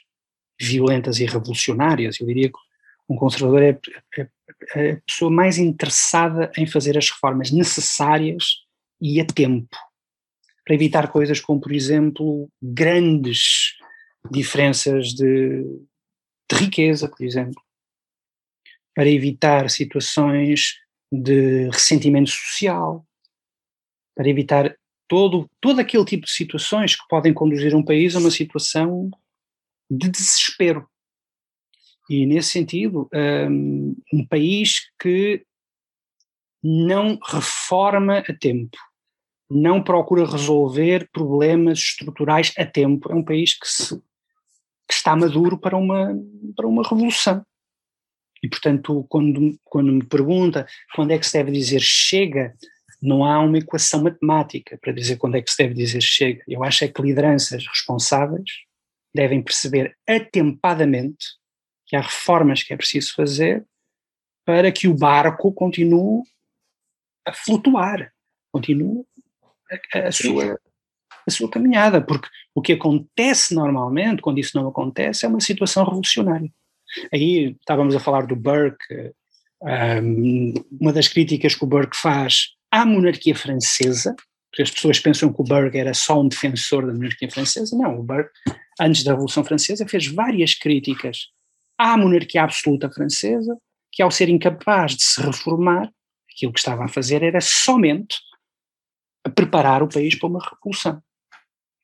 [0.60, 2.58] violentas e revolucionárias, eu diria que
[3.10, 3.80] um conservador é,
[4.18, 4.30] é,
[4.76, 8.60] é a pessoa mais interessada em fazer as reformas necessárias
[9.02, 9.76] e a tempo,
[10.70, 13.74] para evitar coisas como, por exemplo, grandes
[14.30, 15.64] diferenças de,
[16.48, 17.60] de riqueza, por exemplo,
[18.94, 20.76] para evitar situações
[21.12, 23.04] de ressentimento social,
[24.16, 28.30] para evitar todo, todo aquele tipo de situações que podem conduzir um país a uma
[28.30, 29.10] situação
[29.90, 30.88] de desespero.
[32.08, 35.44] E nesse sentido, um, um país que
[36.62, 38.78] não reforma a tempo,
[39.50, 43.98] não procura resolver problemas estruturais a tempo, é um país que, se,
[44.88, 46.16] que está maduro para uma,
[46.56, 47.44] para uma revolução.
[48.44, 52.56] E, portanto, quando, quando me pergunta quando é que se deve dizer chega,
[53.02, 56.44] não há uma equação matemática para dizer quando é que se deve dizer chega.
[56.48, 58.50] Eu acho é que lideranças responsáveis
[59.14, 61.26] devem perceber atempadamente
[61.86, 63.66] que há reformas que é preciso fazer
[64.46, 66.24] para que o barco continue
[67.26, 68.12] a flutuar,
[68.52, 69.04] continue
[69.94, 70.60] a, a sua,
[71.28, 75.84] a sua caminhada, porque o que acontece normalmente, quando isso não acontece, é uma situação
[75.84, 76.50] revolucionária.
[77.14, 79.14] Aí estávamos a falar do Burke,
[79.62, 84.16] um, uma das críticas que o Burke faz à monarquia francesa,
[84.50, 88.00] porque as pessoas pensam que o Burke era só um defensor da monarquia francesa, não,
[88.00, 88.32] o Burke,
[88.80, 91.28] antes da Revolução Francesa, fez várias críticas
[91.78, 93.56] à monarquia absoluta francesa,
[93.92, 95.92] que ao ser incapaz de se reformar,
[96.34, 98.18] aquilo que estava a fazer era somente
[99.30, 101.02] preparar o país para uma revolução.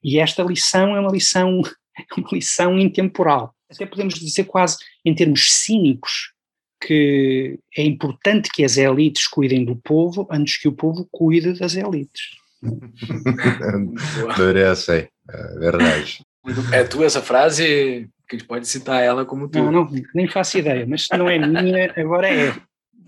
[0.04, 1.62] E esta lição é uma lição,
[2.18, 6.34] uma lição intemporal até podemos dizer quase em termos cínicos,
[6.82, 11.76] que é importante que as elites cuidem do povo antes que o povo cuide das
[11.76, 12.22] elites.
[14.30, 16.24] Adorei essa aí, é verdade.
[16.72, 19.58] É tu essa frase que a gente pode citar ela como tu.
[19.58, 22.50] Não, não, nem faço ideia, mas se não é minha, agora é.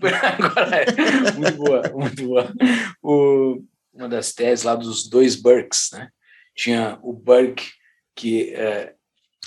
[0.38, 1.32] agora é.
[1.32, 2.52] Muito boa, muito boa.
[3.02, 3.62] O,
[3.98, 6.08] uma das teses lá dos dois Burkes, né?
[6.54, 7.70] Tinha o Burke
[8.14, 8.94] que é,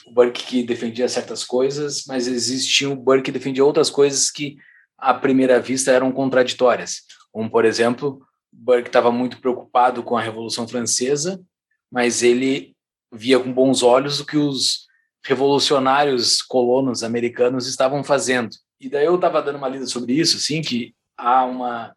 [0.05, 4.55] o Burke que defendia certas coisas, mas existia o Burke que defendia outras coisas que,
[4.97, 7.01] à primeira vista, eram contraditórias.
[7.31, 11.41] Como, por exemplo, Burke estava muito preocupado com a Revolução Francesa,
[11.91, 12.75] mas ele
[13.11, 14.87] via com bons olhos o que os
[15.23, 18.55] revolucionários colonos americanos estavam fazendo.
[18.79, 21.95] E daí eu estava dando uma lida sobre isso, assim, que há uma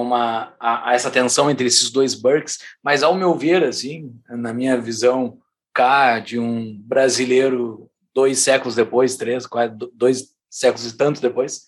[0.00, 4.76] uma há essa tensão entre esses dois Burkes, mas ao meu ver, assim, na minha
[4.80, 5.38] visão
[5.72, 11.64] cá de um brasileiro dois séculos depois, três, quase dois séculos e tantos depois,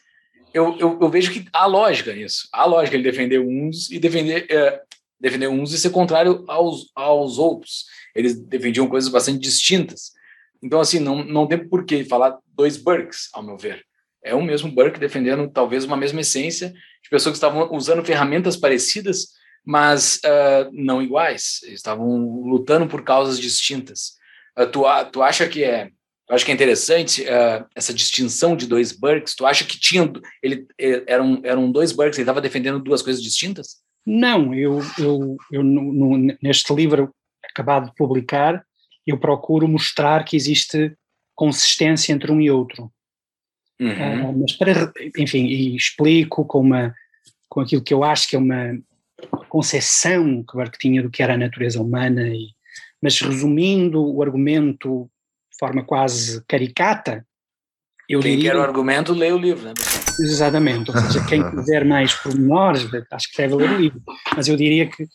[0.55, 2.49] eu, eu, eu, vejo que há lógica nisso.
[2.53, 4.81] Há lógica ele defender uns e defender, é,
[5.21, 7.85] defender uns e ser contrário aos, aos outros.
[8.15, 10.13] Eles defendiam coisas bastante distintas.
[10.63, 13.86] Então, assim, não, não tem por que falar dois Burkes, ao meu ver.
[14.27, 18.57] É o mesmo Burke defendendo talvez uma mesma essência de pessoas que estavam usando ferramentas
[18.57, 19.29] parecidas,
[19.65, 21.61] mas uh, não iguais.
[21.63, 22.09] Eles estavam
[22.43, 24.17] lutando por causas distintas.
[24.59, 25.91] Uh, tu, tu acha que é
[26.29, 29.37] Tu acha que é interessante uh, essa distinção de dois Burkes?
[29.37, 30.13] Tu acha que tinha
[30.43, 30.67] ele
[31.07, 32.19] eram eram dois Burkes?
[32.19, 33.77] Ele estava defendendo duas coisas distintas?
[34.05, 37.15] Não, eu eu, eu no, no, neste livro
[37.49, 38.61] acabado de publicar
[39.07, 40.97] eu procuro mostrar que existe
[41.35, 42.91] consistência entre um e outro.
[43.81, 44.31] Uhum.
[44.31, 46.95] Uh, mas para, enfim, e explico com, uma,
[47.49, 48.79] com aquilo que eu acho que é uma
[49.49, 52.49] concepção que Burke tinha do que era a natureza humana, e,
[53.03, 55.11] mas resumindo o argumento
[55.51, 57.27] de forma quase caricata,
[58.09, 59.75] eu quem quer o argumento, lê o livro, né?
[60.21, 64.03] Exatamente, ou seja, quem quiser mais pormenores, acho que deve ler o livro,
[64.35, 65.07] mas eu diria que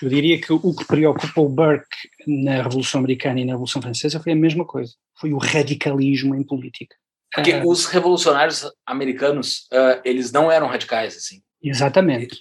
[0.00, 1.84] eu diria que o que preocupou Burke
[2.26, 6.44] na Revolução Americana e na Revolução Francesa foi a mesma coisa, foi o radicalismo em
[6.44, 6.94] política.
[7.32, 11.42] Porque uh, os revolucionários americanos, uh, eles não eram radicais, assim.
[11.62, 12.40] Exatamente.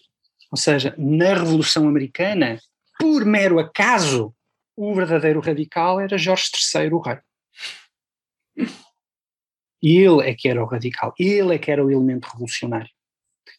[0.52, 2.60] Ou seja, na Revolução Americana,
[3.00, 4.34] por mero acaso,
[4.76, 7.18] o verdadeiro radical era Jorge III, o rei.
[9.82, 12.90] Ele é que era o radical, ele é que era o elemento revolucionário.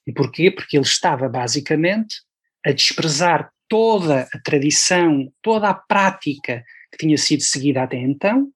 [0.07, 0.51] E porquê?
[0.51, 2.17] Porque ele estava basicamente
[2.65, 8.51] a desprezar toda a tradição, toda a prática que tinha sido seguida até então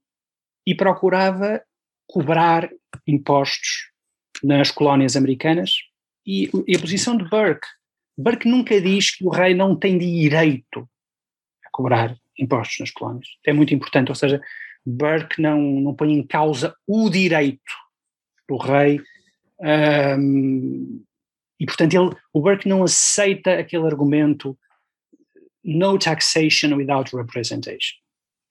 [0.67, 1.63] e procurava
[2.13, 2.69] cobrar
[3.07, 3.91] impostos
[4.45, 5.77] nas colónias americanas.
[6.27, 7.67] E, e a posição de Burke,
[8.17, 10.87] Burke nunca diz que o rei não tem direito
[11.65, 13.27] a cobrar impostos nas colónias.
[13.47, 14.43] É muito importante, ou seja,
[14.85, 17.73] Burke não, não põe em causa o direito
[18.47, 19.01] do rei
[19.59, 21.03] um,
[21.59, 24.59] e portanto ele, o Burke não aceita aquele argumento
[25.65, 27.97] no taxation without representation.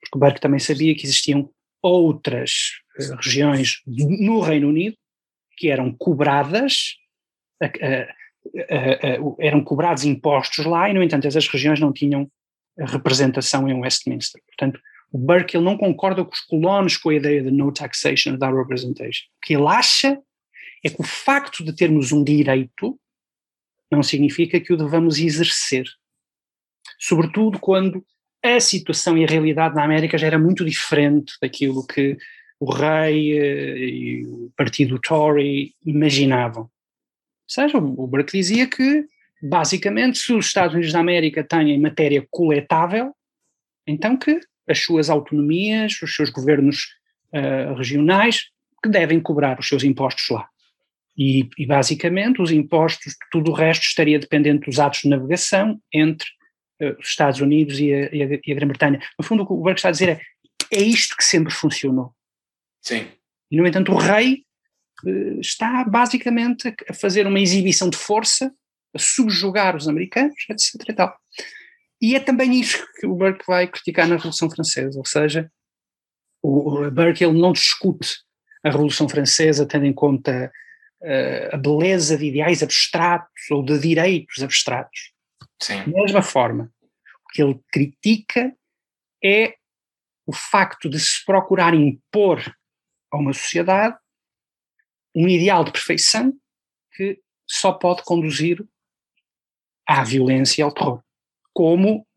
[0.02, 1.54] Porque o Burke também sabia que existiam
[1.84, 4.96] outras regiões no Reino Unido
[5.58, 6.96] que eram cobradas,
[7.64, 12.30] uh, uh, eram cobrados impostos lá e, no entanto, essas regiões não tinham
[12.78, 14.42] representação em Westminster.
[14.48, 14.80] Portanto,
[15.12, 18.56] o Burke ele não concorda com os colonos com a ideia de no taxation without
[18.56, 19.26] representation.
[19.38, 20.18] O que ele acha
[20.84, 22.98] é que o facto de termos um direito
[23.92, 25.86] não significa que o devamos exercer
[27.02, 28.06] sobretudo quando
[28.44, 32.16] a situação e a realidade na América já era muito diferente daquilo que
[32.62, 36.64] o rei eh, e o partido Tory imaginavam.
[36.64, 36.70] Ou
[37.50, 39.06] seja, o Burke dizia que,
[39.42, 43.14] basicamente, se os Estados Unidos da América têm matéria coletável,
[43.88, 44.40] então que
[44.70, 46.86] as suas autonomias, os seus governos
[47.34, 48.46] uh, regionais,
[48.82, 50.48] que devem cobrar os seus impostos lá.
[51.18, 56.28] E, e, basicamente, os impostos, tudo o resto estaria dependente dos atos de navegação entre
[56.82, 59.02] uh, os Estados Unidos e a, a, a Grã-Bretanha.
[59.18, 60.22] No fundo, o que o Burke está a dizer é
[60.72, 62.14] é isto que sempre funcionou.
[62.82, 63.08] Sim.
[63.50, 64.44] E, no entanto, o rei
[65.06, 68.54] uh, está basicamente a, fazer uma exibição de força,
[68.94, 70.90] a subjugar os americanos, etc.
[70.90, 71.18] E, tal.
[72.02, 75.50] e é também isso que o Burke vai criticar na Revolução Francesa, ou seja,
[76.42, 78.18] o, o Burke ele não discute
[78.64, 80.52] a Revolução Francesa tendo em conta
[81.02, 85.14] uh, a beleza de ideais abstratos ou de direitos abstratos.
[85.62, 85.78] Sim.
[85.78, 88.54] Da mesma forma, o que ele critica
[89.24, 89.56] é
[90.26, 92.42] o facto de se procurar impor
[93.12, 93.98] a uma sociedade
[95.16, 96.34] um ideal de perfeição
[96.94, 98.66] que só pode conduzir
[99.86, 101.04] à violência e ao terror,
[101.54, 102.08] como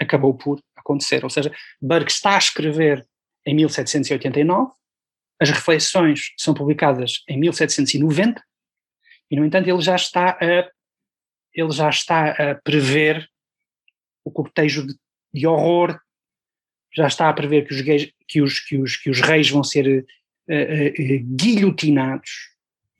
[0.00, 1.22] acabou por acontecer.
[1.22, 3.06] Ou seja, Burke está a escrever
[3.46, 4.72] em 1789,
[5.40, 8.42] as reflexões são publicadas em 1790,
[9.30, 10.70] e no entanto ele já está a
[11.54, 13.28] ele já está a prever
[14.24, 14.94] o cortejo de,
[15.34, 16.00] de horror,
[16.94, 19.64] já está a prever que os, gays, que os, que os, que os reis vão
[19.64, 20.04] ser
[20.48, 22.30] uh, guilhotinados.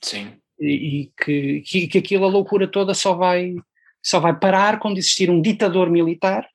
[0.02, 0.32] Sim.
[0.58, 0.66] E,
[1.00, 3.54] e que, que, que aquilo, a loucura toda só vai,
[4.02, 6.48] só vai parar quando existir um ditador militar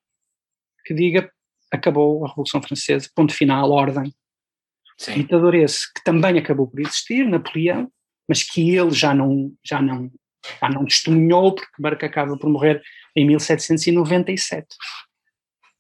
[0.85, 1.29] que diga
[1.71, 4.13] acabou a Revolução Francesa, ponto final, ordem.
[4.97, 5.15] Sim.
[5.15, 7.91] Ditador esse que também acabou por existir, Napoleão,
[8.27, 10.09] mas que ele já não, já não
[10.61, 12.81] ah, não testemunhou, porque Burke acaba por morrer
[13.15, 14.67] em 1797.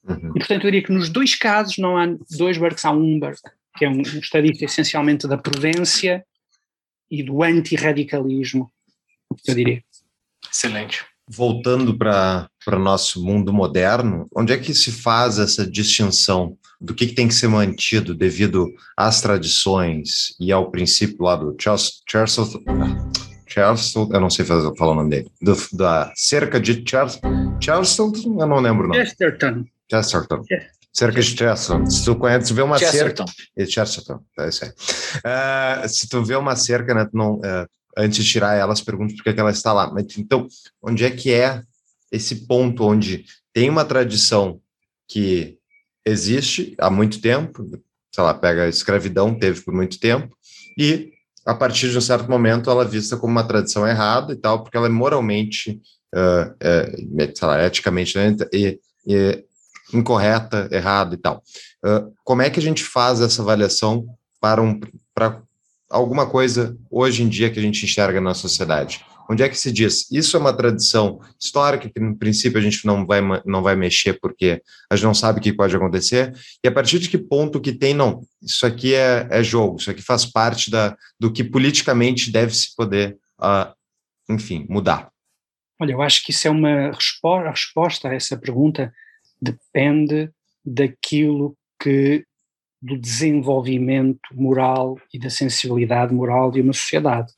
[0.07, 0.31] Uhum.
[0.35, 3.41] E portanto eu diria que nos dois casos não há dois Burkes, há um Burke,
[3.77, 6.25] que é um, um estadista essencialmente da prudência
[7.09, 8.71] e do antirradicalismo,
[9.47, 9.83] eu diria.
[10.51, 11.05] Excelente.
[11.29, 17.07] Voltando para o nosso mundo moderno, onde é que se faz essa distinção do que,
[17.07, 22.37] que, tem que ser mantido devido às tradições e ao princípio lá do Charles, Charles
[23.47, 27.19] Charleston, eu não sei fazer, falar o nome dele, do, da cerca de Charles,
[27.61, 29.03] Charleston, eu não lembro o nome.
[29.03, 29.65] Chesterton.
[29.89, 30.43] Chesterton.
[30.93, 31.85] Cerca de Chesterton.
[31.89, 33.25] Se tu conhece, se vê uma Chesterton.
[33.27, 33.51] cerca.
[33.55, 34.71] É Chesterton, é isso aí.
[34.71, 37.67] Uh, se tu vê uma cerca, né, não, uh,
[37.97, 39.91] antes de tirar ela, pergunta por que ela está lá.
[39.91, 40.47] Mas, então,
[40.81, 41.61] onde é que é
[42.11, 44.59] esse ponto onde tem uma tradição
[45.07, 45.57] que
[46.05, 47.69] existe há muito tempo,
[48.11, 50.35] sei lá, pega a escravidão, teve por muito tempo,
[50.77, 51.11] e
[51.45, 54.63] a partir de um certo momento ela é vista como uma tradição errada e tal,
[54.63, 55.81] porque ela é moralmente,
[56.13, 58.35] uh, uh, sei lá, eticamente, né?
[58.53, 59.45] e, e
[59.93, 61.43] incorreta, errada e tal.
[61.83, 64.05] Uh, como é que a gente faz essa avaliação
[64.39, 64.79] para, um,
[65.13, 65.41] para
[65.89, 69.03] alguma coisa hoje em dia que a gente enxerga na sociedade?
[69.29, 70.09] Onde é que se diz?
[70.09, 74.13] Isso é uma tradição histórica que, no princípio, a gente não vai, não vai mexer
[74.21, 76.33] porque a gente não sabe o que pode acontecer.
[76.63, 79.91] E a partir de que ponto que tem, não, isso aqui é, é jogo, isso
[79.91, 83.73] aqui faz parte da, do que politicamente deve se poder, uh,
[84.29, 85.09] enfim, mudar.
[85.79, 88.93] Olha, eu acho que isso é uma resposta, a resposta a essa pergunta
[89.41, 90.31] depende
[90.65, 92.25] daquilo que
[92.81, 97.31] do desenvolvimento moral e da sensibilidade moral de uma sociedade.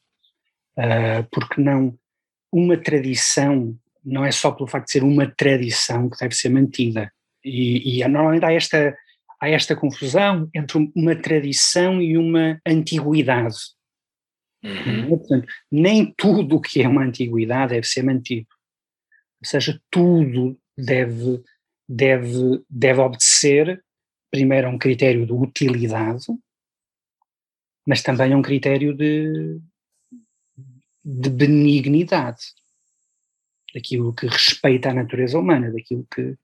[0.77, 1.97] Uh, porque não
[2.51, 7.11] uma tradição não é só pelo facto de ser uma tradição que deve ser mantida.
[7.43, 8.97] E, e normalmente há esta,
[9.39, 13.57] há esta confusão entre uma tradição e uma antiguidade.
[14.63, 15.09] Uhum.
[15.09, 18.47] Portanto, nem tudo o que é uma antiguidade deve ser mantido.
[19.41, 21.41] Ou seja, tudo deve,
[21.89, 23.83] deve, deve obedecer,
[24.29, 26.27] primeiro, a um critério de utilidade,
[27.85, 29.59] mas também a um critério de,
[31.03, 32.53] de benignidade,
[33.73, 36.37] daquilo que respeita a natureza humana, daquilo que,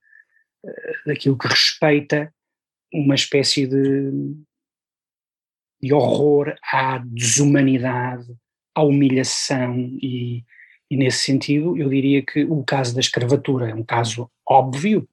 [0.64, 2.34] eh, daquilo que respeita
[2.92, 4.34] uma espécie de,
[5.80, 8.34] de horror à desumanidade,
[8.74, 10.44] à humilhação e,
[10.90, 15.08] e nesse sentido eu diria que o caso da escravatura é um caso óbvio,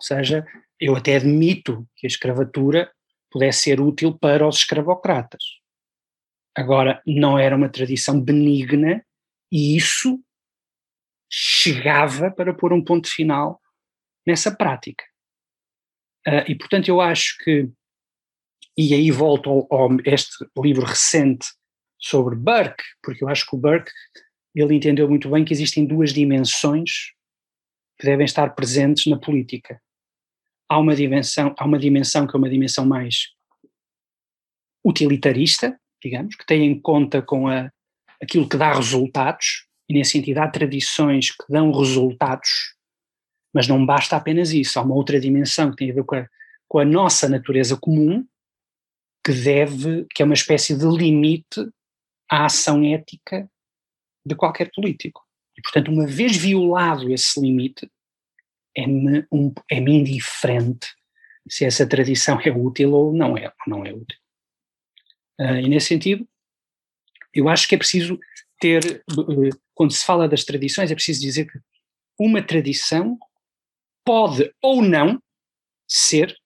[0.00, 0.46] ou seja,
[0.80, 2.90] eu até admito que a escravatura
[3.30, 5.44] pudesse ser útil para os escravocratas.
[6.56, 9.04] Agora, não era uma tradição benigna
[9.52, 10.18] e isso
[11.30, 13.60] chegava para pôr um ponto final
[14.26, 15.04] nessa prática.
[16.26, 17.68] Uh, e portanto eu acho que
[18.76, 21.46] e aí volto ao, este livro recente
[21.98, 23.90] sobre Burke, porque eu acho que o Burke
[24.54, 27.12] ele entendeu muito bem que existem duas dimensões
[27.98, 29.80] que devem estar presentes na política.
[30.70, 33.34] Há uma dimensão, há uma dimensão que é uma dimensão mais
[34.86, 37.70] utilitarista, digamos, que tem em conta com a,
[38.22, 42.76] aquilo que dá resultados, e nesse sentido há tradições que dão resultados,
[43.52, 46.28] mas não basta apenas isso, há uma outra dimensão que tem a ver com a,
[46.68, 48.24] com a nossa natureza comum,
[49.26, 51.68] que deve, que é uma espécie de limite
[52.30, 53.50] à ação ética
[54.24, 55.20] de qualquer político.
[55.58, 57.90] E, portanto, uma vez violado esse limite,
[58.76, 60.88] é-me um, é indiferente
[61.48, 64.18] se essa tradição é útil ou não é, ou não é útil.
[65.40, 66.28] Uh, e nesse sentido,
[67.32, 68.18] eu acho que é preciso
[68.60, 71.58] ter, uh, quando se fala das tradições, é preciso dizer que
[72.18, 73.18] uma tradição
[74.04, 75.20] pode ou não
[75.88, 76.36] ser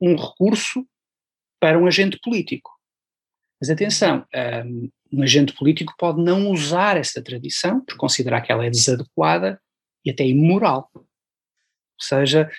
[0.00, 0.86] um recurso
[1.60, 2.70] para um agente político.
[3.60, 4.26] Mas atenção,
[4.66, 9.62] um, um agente político pode não usar essa tradição por considerar que ela é desadequada
[10.04, 10.90] e até imoral.
[12.02, 12.50] Seja,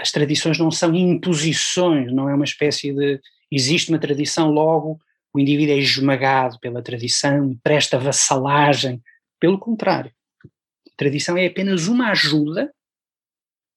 [0.00, 3.20] as tradições não são imposições, não é uma espécie de.
[3.50, 5.00] Existe uma tradição, logo
[5.32, 9.02] o indivíduo é esmagado pela tradição e presta vassalagem.
[9.40, 10.12] Pelo contrário,
[10.44, 12.72] a tradição é apenas uma ajuda,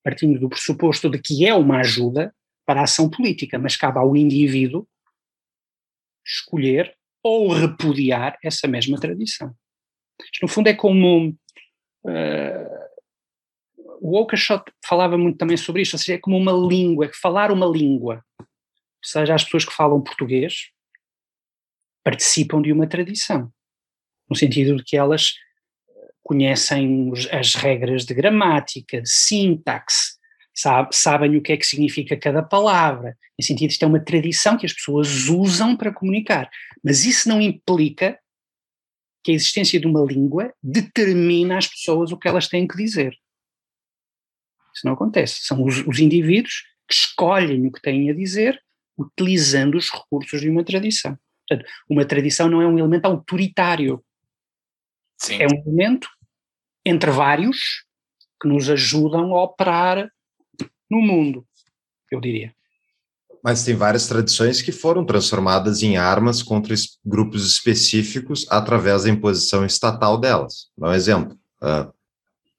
[0.03, 2.33] partindo do pressuposto de que é uma ajuda,
[2.65, 4.85] para a ação política, mas cabe ao indivíduo
[6.25, 6.93] escolher
[7.23, 9.55] ou repudiar essa mesma tradição.
[10.21, 11.29] Isto, no fundo, é como.
[12.03, 12.86] Uh,
[13.99, 17.51] o Oakeshott falava muito também sobre isto, ou seja, é como uma língua, é falar
[17.51, 18.23] uma língua.
[18.39, 18.45] Ou
[19.03, 20.71] seja, as pessoas que falam português
[22.03, 23.51] participam de uma tradição,
[24.29, 25.33] no sentido de que elas
[26.23, 30.17] conhecem as regras de gramática, de sintaxe,
[30.53, 33.17] sabe, sabem o que é que significa cada palavra.
[33.39, 36.49] Em sentido, isto é uma tradição que as pessoas usam para comunicar.
[36.83, 38.19] Mas isso não implica
[39.23, 43.15] que a existência de uma língua determina às pessoas o que elas têm que dizer.
[44.77, 45.39] Isso não acontece.
[45.41, 48.61] São os, os indivíduos que escolhem o que têm a dizer
[48.97, 51.17] utilizando os recursos de uma tradição.
[51.47, 54.03] Portanto, uma tradição não é um elemento autoritário.
[55.17, 55.41] Sim.
[55.41, 56.07] É um elemento
[56.85, 57.85] entre vários
[58.41, 60.09] que nos ajudam a operar
[60.89, 61.45] no mundo,
[62.11, 62.55] eu diria.
[63.43, 66.75] Mas tem várias tradições que foram transformadas em armas contra
[67.05, 70.69] grupos específicos através da imposição estatal delas.
[70.77, 71.93] Dá um exemplo: uh,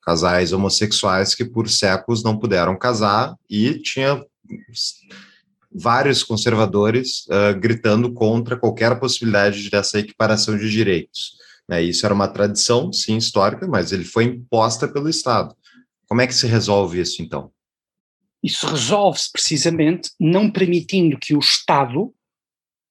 [0.09, 4.24] casais homossexuais que por séculos não puderam casar e tinha
[5.70, 11.36] vários conservadores uh, gritando contra qualquer possibilidade dessa equiparação de direitos.
[11.68, 11.82] Né?
[11.82, 15.54] Isso era uma tradição, sim, histórica, mas ele foi imposta pelo Estado.
[16.09, 17.52] Como é que se resolve isso, então?
[18.42, 22.14] Isso resolve-se precisamente não permitindo que o Estado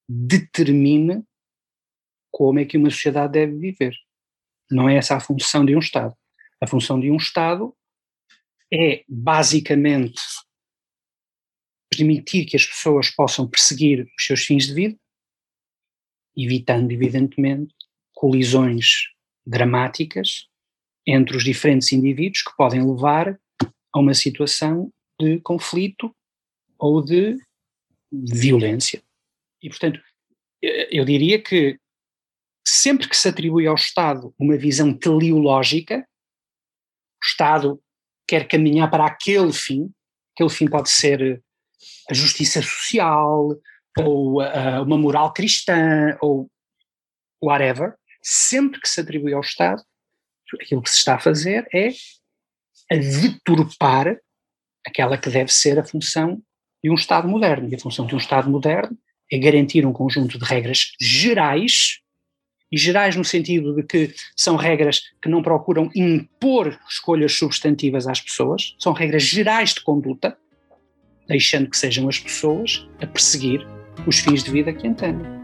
[0.07, 1.23] determine
[2.29, 3.95] como é que uma sociedade deve viver.
[4.69, 6.13] Não é essa a função de um Estado.
[6.61, 7.75] A função de um Estado
[8.73, 10.21] é basicamente
[11.89, 14.99] permitir que as pessoas possam perseguir os seus fins de vida,
[16.35, 17.73] evitando, evidentemente,
[18.13, 19.07] colisões
[19.45, 20.47] dramáticas
[21.05, 23.39] entre os diferentes indivíduos que podem levar
[23.93, 26.13] a uma situação de conflito
[26.77, 27.37] ou de
[28.11, 29.01] violência.
[29.61, 30.01] E, portanto,
[30.61, 31.79] eu diria que
[32.65, 36.07] sempre que se atribui ao Estado uma visão teleológica,
[37.27, 37.81] Estado
[38.27, 39.89] quer caminhar para aquele fim,
[40.33, 41.41] aquele fim pode ser
[42.09, 43.55] a justiça social,
[43.97, 46.49] ou uh, uma moral cristã, ou
[47.41, 49.81] whatever, sempre que se atribui ao Estado,
[50.61, 51.89] aquilo que se está a fazer é
[52.91, 54.17] a deturpar
[54.85, 56.41] aquela que deve ser a função
[56.83, 57.69] de um Estado moderno.
[57.69, 58.97] E a função de um Estado moderno
[59.31, 61.99] é garantir um conjunto de regras gerais,
[62.71, 68.21] e gerais no sentido de que são regras que não procuram impor escolhas substantivas às
[68.21, 70.37] pessoas, são regras gerais de conduta,
[71.27, 73.65] deixando que sejam as pessoas a perseguir
[74.05, 75.37] os fins de vida que entendem.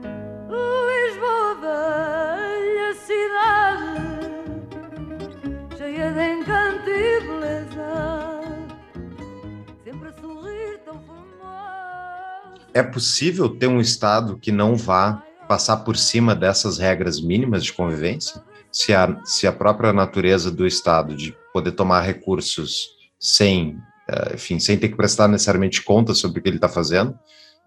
[12.76, 17.73] É possível ter um Estado que não vá passar por cima dessas regras mínimas de
[17.73, 18.41] convivência?
[18.71, 22.87] Se a, se a própria natureza do Estado de poder tomar recursos
[23.19, 23.77] sem,
[24.09, 27.11] uh, enfim, sem ter que prestar necessariamente conta sobre o que ele está fazendo,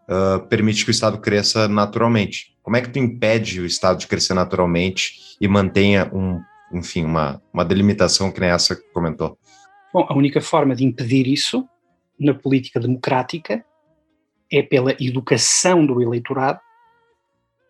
[0.09, 2.57] uh, permite que o Estado cresça naturalmente.
[2.63, 6.41] Como é que tu impede o Estado de crescer naturalmente e mantenha um,
[6.73, 9.39] enfim, uma, uma delimitação que nem essa que comentou?
[9.93, 11.67] Bom, a única forma de impedir isso
[12.19, 13.65] na política democrática
[14.51, 16.61] é pela educação do eleitorado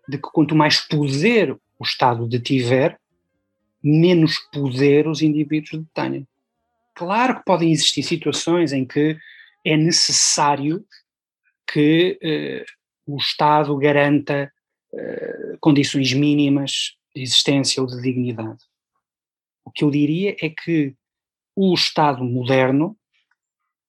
[0.08, 2.98] de que quanto mais poder o Estado detiver,
[3.82, 6.26] menos poder os indivíduos detêm.
[6.94, 9.16] Claro que podem existir situações em que
[9.64, 10.84] é necessário
[11.70, 12.64] que eh,
[13.06, 14.50] o Estado garanta
[14.94, 18.64] eh, condições mínimas de existência ou de dignidade.
[19.64, 20.94] O que eu diria é que
[21.54, 22.96] o Estado moderno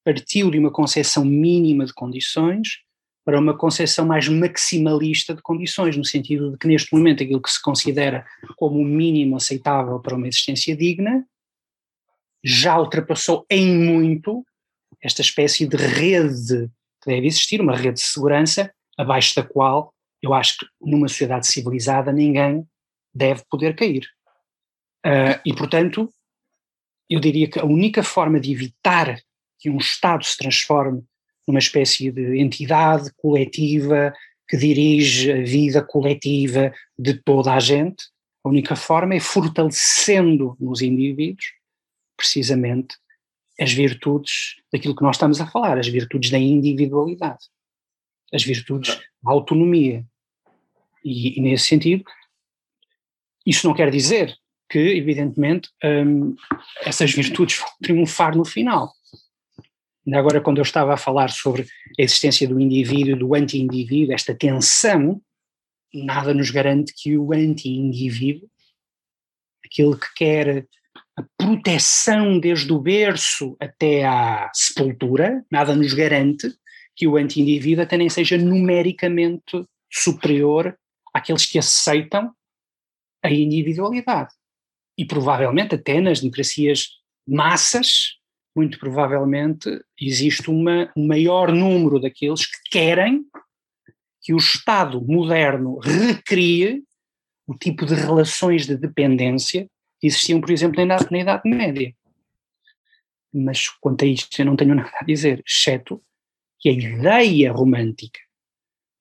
[0.03, 2.81] partiu de uma concepção mínima de condições
[3.27, 7.51] para uma concepção mais maximalista de condições, no sentido de que neste momento aquilo que
[7.51, 8.25] se considera
[8.55, 11.27] como o mínimo aceitável para uma existência digna
[12.41, 14.45] já ultrapassou em muito
[15.03, 16.71] esta espécie de rede
[17.03, 21.47] que deve existir, uma rede de segurança abaixo da qual eu acho que numa sociedade
[21.47, 22.65] civilizada ninguém
[23.13, 24.07] deve poder cair.
[25.05, 26.09] Uh, e portanto,
[27.09, 29.19] eu diria que a única forma de evitar
[29.59, 31.03] que um Estado se transforme
[31.47, 34.13] numa espécie de entidade coletiva
[34.47, 38.05] que dirige a vida coletiva de toda a gente,
[38.43, 41.53] a única forma é fortalecendo nos indivíduos,
[42.15, 42.95] precisamente,
[43.59, 47.45] as virtudes daquilo que nós estamos a falar, as virtudes da individualidade,
[48.31, 50.05] as virtudes da autonomia.
[51.03, 52.03] E, e nesse sentido,
[53.45, 54.35] isso não quer dizer
[54.69, 56.35] que, evidentemente, hum,
[56.81, 58.91] essas virtudes vão triunfar no final.
[60.07, 64.33] Ainda agora, quando eu estava a falar sobre a existência do indivíduo, do anti-indivíduo, esta
[64.33, 65.21] tensão,
[65.93, 68.49] nada nos garante que o anti-indivíduo,
[69.65, 70.67] aquele que quer
[71.17, 76.55] a proteção desde o berço até à sepultura, nada nos garante
[76.95, 80.77] que o anti-indivíduo até nem seja numericamente superior
[81.13, 82.31] àqueles que aceitam
[83.21, 84.33] a individualidade.
[84.97, 86.91] E provavelmente até nas democracias
[87.27, 88.16] massas,
[88.57, 89.69] muito provavelmente
[90.01, 93.23] existe uma, um maior número daqueles que querem
[94.19, 96.83] que o Estado moderno recrie
[97.45, 101.93] o tipo de relações de dependência que existiam, por exemplo, na Idade, na Idade Média.
[103.31, 106.03] Mas quanto a isto eu não tenho nada a dizer, exceto
[106.59, 108.19] que a ideia romântica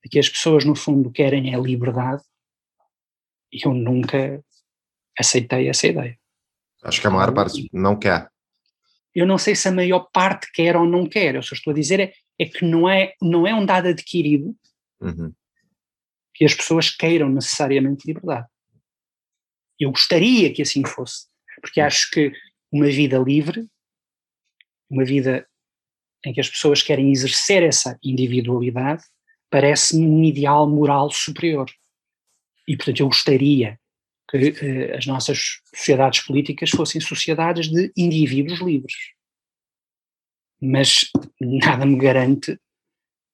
[0.03, 2.21] de que as pessoas no fundo querem a liberdade,
[3.51, 4.39] eu nunca
[5.17, 6.15] aceitei essa ideia.
[6.83, 8.29] Acho que a maior parte não quer
[9.17, 11.75] eu não sei se a maior parte quer ou não quer, eu só estou a
[11.75, 14.55] dizer é, é que não é, não é um dado adquirido
[15.01, 15.33] uhum.
[16.35, 18.47] que as pessoas queiram necessariamente liberdade.
[19.79, 21.25] Eu gostaria que assim fosse,
[21.61, 22.31] porque acho que
[22.71, 23.67] uma vida livre,
[24.87, 25.47] uma vida
[26.23, 29.03] em que as pessoas querem exercer essa individualidade,
[29.49, 31.65] parece-me um ideal moral superior.
[32.67, 33.79] E, portanto, eu gostaria
[34.29, 38.95] que eh, as nossas sociedades políticas fossem sociedades de indivíduos livres.
[40.61, 41.09] Mas
[41.39, 42.59] nada me garante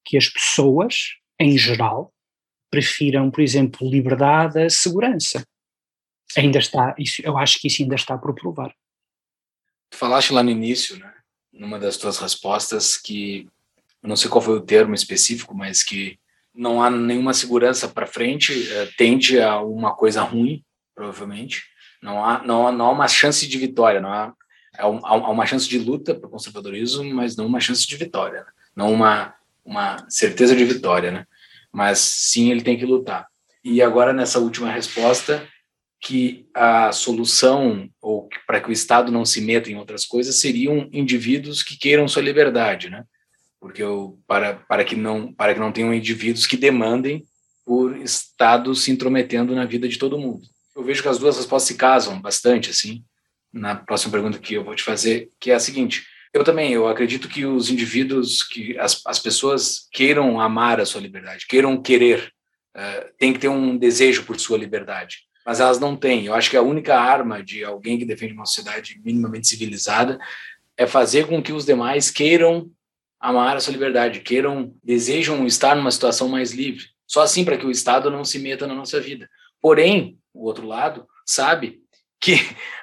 [0.04, 2.12] que as pessoas, em geral,
[2.70, 5.46] prefiram, por exemplo, liberdade a segurança.
[6.36, 8.74] Ainda está, isso, eu acho que isso ainda está por provar.
[9.90, 11.14] Tu falaste lá no início, né,
[11.52, 13.48] numa das tuas respostas, que
[14.02, 16.18] eu não sei qual foi o termo específico, mas que
[16.52, 20.64] não há nenhuma segurança para frente, uh, tende a uma coisa ruim,
[20.94, 21.64] provavelmente.
[22.02, 24.32] Não há, não, não há uma chance de vitória, não há,
[24.78, 28.50] há, uma chance de luta para o conservadorismo, mas não uma chance de vitória, né?
[28.76, 29.34] não uma,
[29.64, 31.26] uma certeza de vitória, né?
[31.72, 33.26] Mas sim, ele tem que lutar.
[33.64, 35.48] E agora, nessa última resposta,
[36.00, 40.88] que a solução, ou para que o Estado não se meta em outras coisas, seriam
[40.92, 43.04] indivíduos que queiram sua liberdade, né?
[43.58, 47.24] Porque eu, para, para, que não, para que não tenham indivíduos que demandem
[47.64, 50.46] por Estado se intrometendo na vida de todo mundo.
[50.74, 53.04] Eu vejo que as duas respostas se casam bastante, assim,
[53.52, 56.88] na próxima pergunta que eu vou te fazer, que é a seguinte, eu também, eu
[56.88, 62.32] acredito que os indivíduos, que as, as pessoas queiram amar a sua liberdade, queiram querer,
[62.76, 66.24] uh, tem que ter um desejo por sua liberdade mas elas não têm.
[66.24, 70.18] Eu acho que a única arma de alguém que defende uma sociedade minimamente civilizada
[70.76, 72.70] é fazer com que os demais queiram
[73.20, 76.86] amar a sua liberdade, queiram, desejam estar numa situação mais livre.
[77.06, 79.28] Só assim para que o Estado não se meta na nossa vida.
[79.60, 81.80] Porém, o outro lado sabe
[82.20, 82.34] que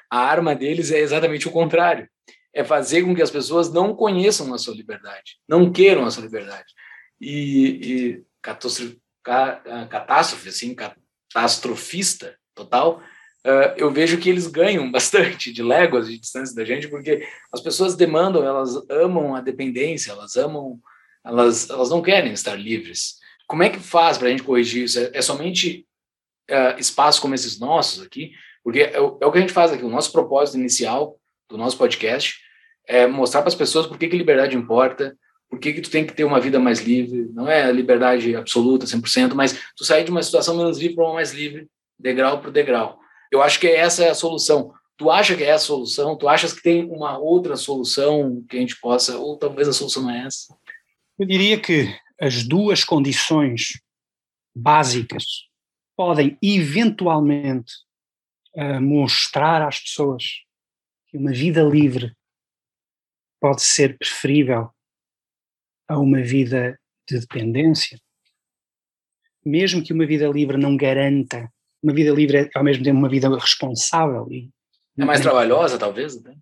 [0.10, 2.08] a arma deles é exatamente o contrário.
[2.54, 6.24] É fazer com que as pessoas não conheçam a sua liberdade, não queiram a sua
[6.24, 6.74] liberdade.
[7.20, 13.02] E, e catástrofe, catástrofe assim, catastrofista, total,
[13.46, 17.62] uh, eu vejo que eles ganham bastante de léguas de distância da gente, porque as
[17.62, 20.78] pessoas demandam, elas amam a dependência, elas amam,
[21.26, 23.16] elas, elas não querem estar livres.
[23.48, 25.00] Como é que faz para a gente corrigir isso?
[25.00, 25.86] É, é somente
[26.50, 28.32] uh, espaços como esses nossos aqui?
[28.64, 29.84] Porque é o, é o, que a gente faz aqui.
[29.84, 31.18] O nosso propósito inicial
[31.50, 32.40] do nosso podcast
[32.88, 35.16] é mostrar para as pessoas por que, que liberdade importa,
[35.50, 37.30] por que, que tu tem que ter uma vida mais livre.
[37.34, 41.16] Não é liberdade absoluta, 100%, mas tu sair de uma situação menos livre para uma
[41.16, 41.68] mais livre
[42.00, 43.00] degrau por degrau.
[43.32, 44.74] Eu acho que essa é a solução.
[44.98, 46.16] Tu acha que é a solução?
[46.16, 50.04] Tu achas que tem uma outra solução que a gente possa, ou talvez a solução
[50.04, 50.56] não é essa?
[51.18, 53.82] Eu diria que as duas condições
[54.56, 55.24] básicas
[55.96, 57.74] podem eventualmente
[58.56, 60.24] uh, mostrar às pessoas
[61.08, 62.16] que uma vida livre
[63.40, 64.70] pode ser preferível
[65.88, 68.00] a uma vida de dependência,
[69.44, 73.10] mesmo que uma vida livre não garanta uma vida livre é ao mesmo tempo uma
[73.10, 74.28] vida responsável.
[74.32, 74.50] E,
[74.98, 76.22] é mais trabalhosa, talvez?
[76.22, 76.36] Né?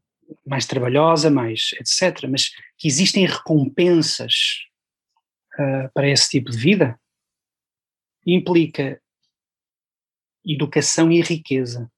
[0.46, 2.28] Mais trabalhosa, mais etc.
[2.30, 4.34] Mas que existem recompensas
[5.54, 7.00] uh, para esse tipo de vida
[8.26, 9.02] implica
[10.52, 11.92] educação e riqueza.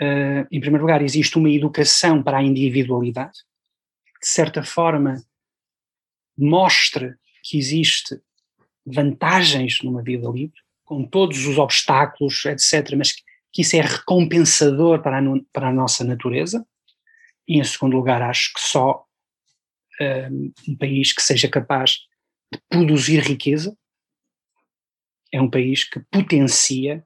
[0.00, 3.38] Uh, em primeiro lugar, existe uma educação para a individualidade,
[4.14, 5.22] que de certa forma
[6.36, 8.20] mostra que existe
[8.84, 13.12] vantagens numa vida livre, com todos os obstáculos, etc., mas
[13.52, 15.22] que isso é recompensador para a,
[15.52, 16.66] para a nossa natureza.
[17.46, 19.04] E, em segundo lugar, acho que só
[20.00, 21.98] um, um país que seja capaz
[22.52, 23.76] de produzir riqueza
[25.32, 27.04] é um país que potencia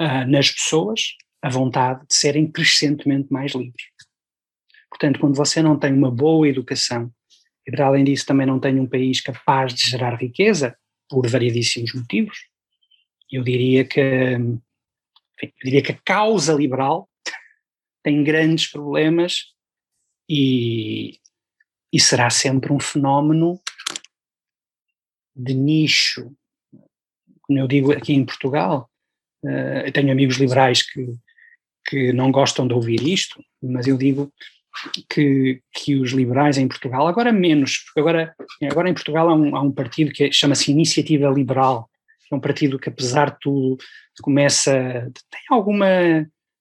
[0.00, 1.00] uh, nas pessoas
[1.42, 3.84] a vontade de serem crescentemente mais livres.
[4.88, 7.10] Portanto, quando você não tem uma boa educação
[7.66, 10.76] e, para além disso, também não tem um país capaz de gerar riqueza,
[11.08, 12.38] por variedíssimos motivos,
[13.30, 17.08] eu diria que, enfim, eu diria que a causa liberal
[18.02, 19.46] tem grandes problemas
[20.28, 21.18] e,
[21.92, 23.60] e será sempre um fenómeno
[25.34, 26.32] de nicho.
[27.42, 28.89] Como eu digo aqui em Portugal,
[29.42, 31.14] eu tenho amigos liberais que,
[31.86, 34.32] que não gostam de ouvir isto, mas eu digo
[35.08, 38.34] que, que os liberais em Portugal, agora menos, porque agora,
[38.70, 41.88] agora em Portugal há um, há um partido que chama-se Iniciativa Liberal,
[42.30, 43.78] é um partido que, apesar de tudo,
[44.22, 44.72] começa,
[45.30, 45.86] tem alguma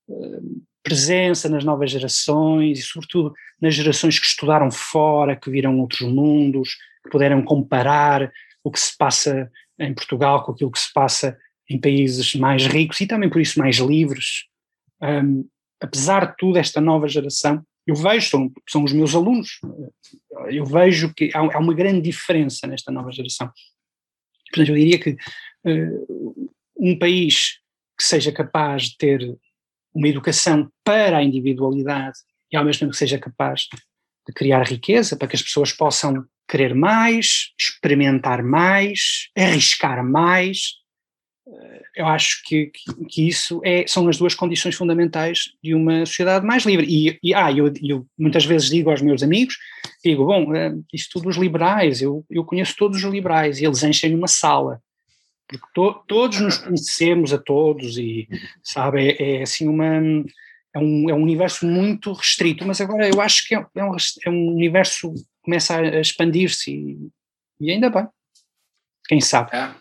[0.08, 6.02] uh, presença nas novas gerações e, sobretudo, nas gerações que estudaram fora, que viram outros
[6.02, 8.32] mundos, que puderam comparar
[8.64, 11.38] o que se passa em Portugal com aquilo que se passa
[11.70, 14.46] em países mais ricos e também, por isso, mais livres.
[15.02, 15.48] Um,
[15.80, 19.60] apesar de tudo, esta nova geração, eu vejo, são, são os meus alunos,
[20.50, 23.52] eu vejo que há, há uma grande diferença nesta nova geração.
[24.50, 25.12] Portanto, eu diria que
[25.66, 27.60] uh, um país
[27.98, 29.38] que seja capaz de ter
[29.94, 32.20] uma educação para a individualidade
[32.52, 33.68] e ao mesmo tempo que seja capaz
[34.28, 40.80] de criar riqueza para que as pessoas possam querer mais, experimentar mais, arriscar mais.
[41.96, 46.46] Eu acho que, que, que isso é, são as duas condições fundamentais de uma sociedade
[46.46, 46.86] mais livre.
[46.88, 49.58] E, e ah, eu, eu, muitas vezes digo aos meus amigos,
[50.04, 54.16] digo, bom, eh, isto dos liberais, eu, eu conheço todos os liberais, e eles enchem
[54.16, 54.82] uma sala
[55.50, 58.28] porque to, todos nos conhecemos a todos e,
[58.64, 63.20] sabe, é, é, assim uma, é um, é um universo muito restrito, mas agora eu
[63.20, 63.96] acho que é, é, um,
[64.26, 67.10] é um universo que começa a expandir-se e,
[67.60, 68.08] e, ainda bem.
[69.08, 69.56] Quem sabe?
[69.56, 69.74] É.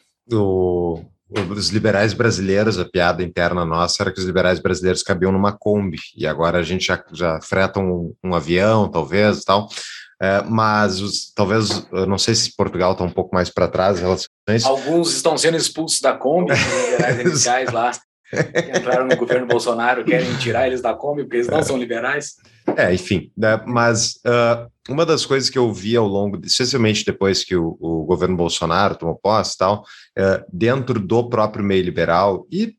[1.31, 5.99] Os liberais brasileiros, a piada interna nossa era que os liberais brasileiros cabiam numa Kombi,
[6.17, 9.69] e agora a gente já, já freta um, um avião, talvez, tal.
[10.21, 13.99] É, mas os, talvez, eu não sei se Portugal está um pouco mais para trás
[13.99, 14.67] em relação a isso.
[14.67, 17.93] Alguns estão sendo expulsos da Kombi, os liberais iniciais lá
[18.31, 22.35] que entraram no governo Bolsonaro, querem tirar eles da Kombi porque eles não são liberais.
[22.77, 27.45] É, enfim, né, mas uh, uma das coisas que eu vi ao longo, especialmente depois
[27.45, 29.83] que o, o governo Bolsonaro tomou posse e tal,
[30.19, 32.77] uh, dentro do próprio meio liberal e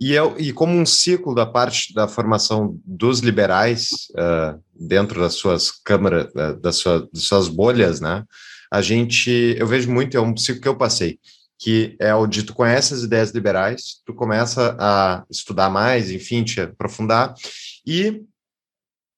[0.00, 5.34] e, eu, e como um ciclo da parte da formação dos liberais uh, dentro das
[5.34, 6.26] suas câmaras,
[6.60, 8.24] das, suas, das suas bolhas, né?
[8.68, 11.20] A gente, eu vejo muito, é um ciclo que eu passei
[11.62, 16.42] que é o de tu conhece as ideias liberais, tu começa a estudar mais, enfim,
[16.42, 17.34] te aprofundar,
[17.86, 18.20] e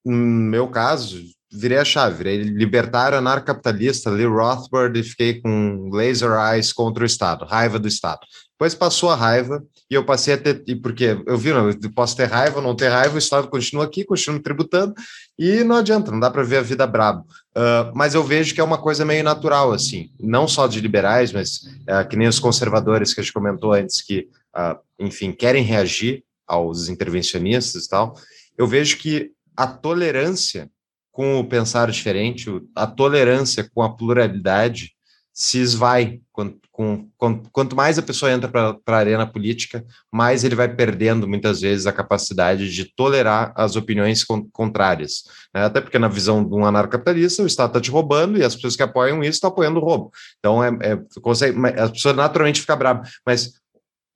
[0.04, 1.22] no meu caso,
[1.54, 7.06] virei a chave, virei libertário anarcapitalista, li Rothbard e fiquei com laser eyes contra o
[7.06, 8.20] Estado, raiva do Estado.
[8.52, 12.16] Depois passou a raiva e eu passei a ter, porque eu vi, não, eu posso
[12.16, 14.94] ter raiva, não ter raiva, o Estado continua aqui, continua tributando
[15.38, 17.22] e não adianta, não dá para ver a vida brabo.
[17.56, 21.32] Uh, mas eu vejo que é uma coisa meio natural, assim, não só de liberais,
[21.32, 25.62] mas uh, que nem os conservadores que a gente comentou antes, que, uh, enfim, querem
[25.62, 28.14] reagir aos intervencionistas e tal.
[28.56, 30.70] Eu vejo que a tolerância
[31.12, 34.94] com o pensar diferente, a tolerância com a pluralidade
[35.34, 36.20] se esvai.
[36.32, 37.08] Quanto, com,
[37.52, 41.86] quanto mais a pessoa entra para a arena política, mais ele vai perdendo, muitas vezes,
[41.86, 45.24] a capacidade de tolerar as opiniões con, contrárias.
[45.54, 45.64] Né?
[45.64, 48.74] Até porque, na visão de um anarcapitalista, o Estado está te roubando e as pessoas
[48.74, 50.10] que apoiam isso estão apoiando o roubo.
[50.38, 53.02] Então, é, é, consegue, a pessoa naturalmente fica brava.
[53.24, 53.54] Mas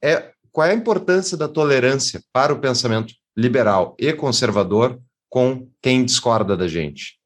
[0.02, 6.04] é, qual é a importância da tolerância para o pensamento liberal e conservador com quem
[6.04, 7.18] discorda da gente?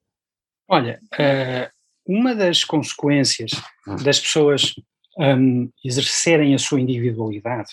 [0.67, 1.71] Olha, uh,
[2.05, 3.51] uma das consequências
[3.87, 3.95] hum.
[4.03, 4.73] das pessoas
[5.17, 7.71] um, exercerem a sua individualidade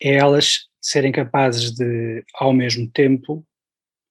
[0.00, 3.44] é elas serem capazes de, ao mesmo tempo,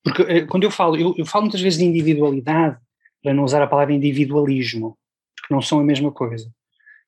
[0.03, 2.77] porque eh, quando eu falo, eu, eu falo muitas vezes de individualidade,
[3.21, 4.97] para não usar a palavra individualismo,
[5.35, 6.49] porque não são a mesma coisa.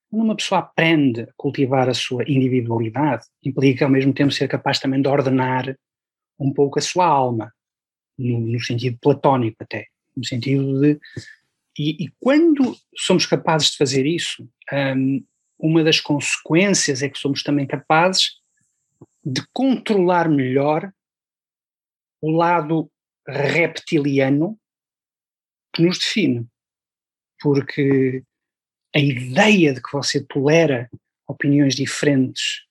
[0.10, 4.80] Quando uma pessoa aprende a cultivar a sua individualidade, implica ao mesmo tempo ser capaz
[4.80, 5.76] também de ordenar
[6.38, 7.54] um pouco a sua alma,
[8.20, 11.00] no, no sentido platónico até, no sentido de
[11.80, 15.26] e, e, quando somos capazes de fazer isso, um,
[15.58, 18.38] uma das consequências é que somos também capazes
[19.24, 20.92] de controlar melhor
[22.22, 22.92] o lado
[23.26, 24.60] reptiliano
[25.74, 26.46] que nos define.
[27.40, 28.24] Porque
[28.94, 30.90] a ideia de que você tolera
[31.26, 32.66] opiniões diferentes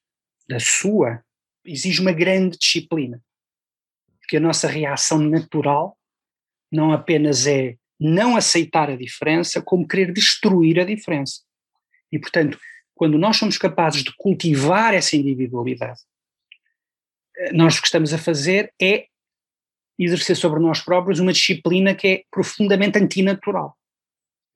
[0.46, 1.24] da sua
[1.64, 3.22] exige uma grande disciplina.
[4.29, 5.97] Porque a nossa reação natural
[6.70, 11.41] não apenas é não aceitar a diferença como querer destruir a diferença.
[12.12, 12.61] E, portanto,
[12.95, 16.01] quando nós somos capazes de cultivar essa individualidade,
[17.39, 19.07] eh, nós o que estamos a fazer é
[19.99, 23.79] exercer sobre nós próprios uma disciplina que é profundamente antinatural.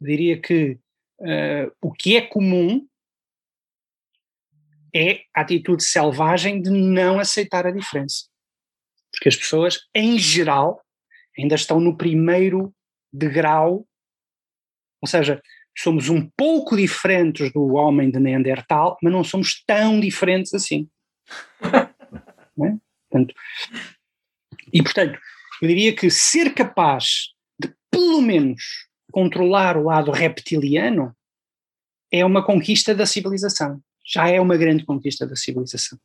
[0.03, 0.79] Eu diria que
[1.19, 2.87] uh, o que é comum
[4.95, 8.32] é a atitude selvagem de não aceitar a diferença.
[9.13, 10.83] Porque as pessoas, em geral,
[11.39, 12.75] ainda estão no primeiro
[13.13, 13.87] degrau,
[15.01, 15.41] ou seja,
[15.77, 20.89] somos um pouco diferentes do homem de Neandertal, mas não somos tão diferentes assim.
[21.63, 22.77] é?
[23.11, 23.35] portanto,
[24.73, 25.19] e portanto,
[25.61, 31.15] eu diria que ser capaz de, pelo menos, controlar o lado reptiliano
[32.11, 33.81] é uma conquista da civilização.
[34.05, 35.99] Já é uma grande conquista da civilização.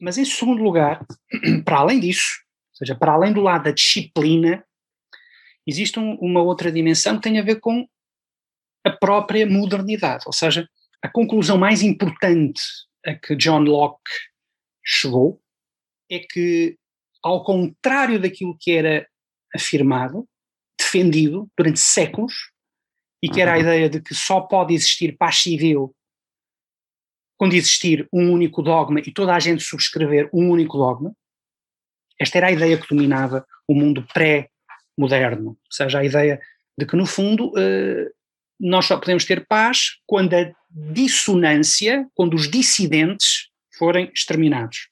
[0.00, 1.06] Mas, em segundo lugar,
[1.64, 2.43] para além disso,
[2.74, 4.64] ou seja, para além do lado da disciplina,
[5.66, 7.88] existe um, uma outra dimensão que tem a ver com
[8.84, 10.68] a própria modernidade, ou seja,
[11.00, 12.60] a conclusão mais importante
[13.06, 14.10] a que John Locke
[14.84, 15.40] chegou
[16.10, 16.76] é que,
[17.22, 19.08] ao contrário daquilo que era
[19.54, 20.28] afirmado,
[20.78, 22.50] defendido durante séculos,
[23.22, 23.60] e que era a uhum.
[23.60, 25.96] ideia de que só pode existir paz civil
[27.38, 31.10] quando existir um único dogma e toda a gente subscrever um único dogma,
[32.18, 34.48] esta era a ideia que dominava o mundo pré
[34.96, 36.40] moderno, ou seja, a ideia
[36.78, 38.10] de que, no fundo, eh,
[38.60, 44.88] nós só podemos ter paz quando a dissonância, quando os dissidentes forem exterminados.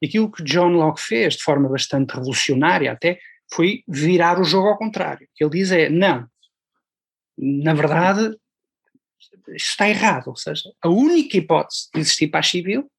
[0.00, 3.18] E aquilo que John Locke fez, de forma bastante revolucionária até,
[3.52, 5.26] foi virar o jogo ao contrário.
[5.26, 6.26] O que ele diz é, não,
[7.38, 8.36] na verdade,
[9.54, 12.90] isto está errado, ou seja, a única hipótese de existir paz civil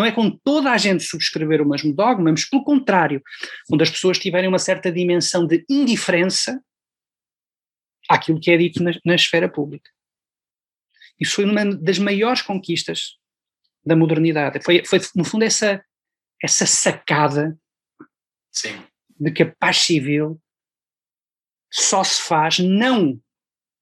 [0.00, 3.22] Não é com toda a gente subscrever o mesmo dogma, mas pelo contrário,
[3.70, 6.58] onde as pessoas tiverem uma certa dimensão de indiferença
[8.08, 9.90] àquilo que é dito na, na esfera pública.
[11.20, 13.18] Isso foi uma das maiores conquistas
[13.84, 14.64] da modernidade.
[14.64, 15.84] Foi, foi no fundo, essa,
[16.42, 17.54] essa sacada
[18.50, 18.82] Sim.
[19.18, 20.40] de que a paz civil
[21.70, 23.20] só se faz não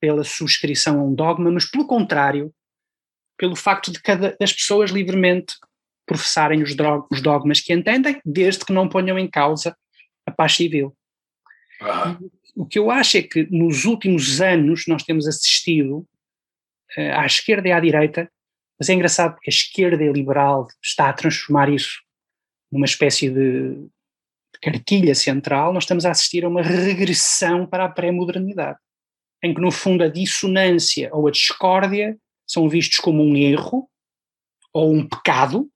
[0.01, 2.53] pela subscrição a um dogma, mas pelo contrário,
[3.37, 5.55] pelo facto de cada das pessoas livremente
[6.09, 6.75] professarem os,
[7.11, 9.77] os dogmas que entendem, desde que não ponham em causa
[10.27, 10.97] a paz civil.
[12.57, 15.99] O que eu acho é que nos últimos anos nós temos assistido
[16.97, 18.29] uh, à esquerda e à direita,
[18.79, 22.01] mas é engraçado porque a esquerda liberal está a transformar isso
[22.71, 27.89] numa espécie de, de cartilha central, nós estamos a assistir a uma regressão para a
[27.89, 28.79] pré-modernidade,
[29.43, 33.89] em que no fundo a dissonância ou a discórdia são vistos como um erro
[34.73, 35.71] ou um pecado,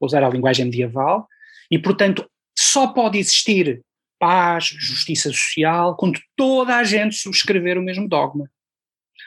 [0.00, 1.28] vou usar a linguagem medieval,
[1.70, 3.82] e portanto só pode existir
[4.18, 8.50] paz, justiça social, quando toda a gente subscrever o mesmo dogma.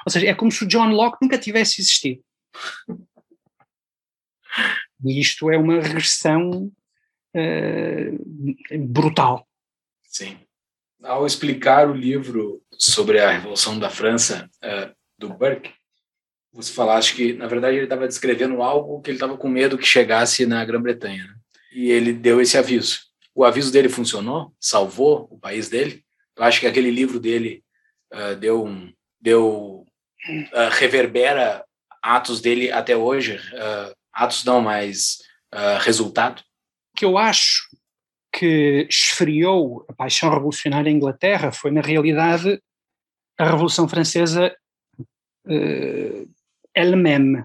[0.06, 2.24] Ou seja, é como se o John Locke nunca tivesse existido.
[5.06, 6.72] E isto é uma regressão
[7.36, 9.48] uh, brutal.
[10.04, 10.40] Sim.
[11.04, 15.74] Ao explicar o livro sobre a Revolução da França, uh, do Burke,
[16.54, 19.86] você falaste que, na verdade, ele estava descrevendo algo que ele estava com medo que
[19.86, 21.24] chegasse na Grã-Bretanha.
[21.24, 21.36] Né?
[21.74, 23.02] E ele deu esse aviso.
[23.36, 24.54] O aviso dele funcionou?
[24.60, 26.04] Salvou o país dele?
[26.36, 27.64] Eu acho que aquele livro dele
[28.14, 29.86] uh, deu um, deu
[30.30, 31.64] uh, reverbera
[32.02, 35.20] atos dele até hoje, uh, atos não, mas
[35.82, 36.42] resultado.
[36.94, 37.68] O que eu acho
[38.32, 42.62] que esfriou a paixão revolucionária em Inglaterra foi, na realidade,
[43.38, 44.56] a Revolução Francesa
[45.00, 46.30] uh,
[46.78, 47.44] elle-même,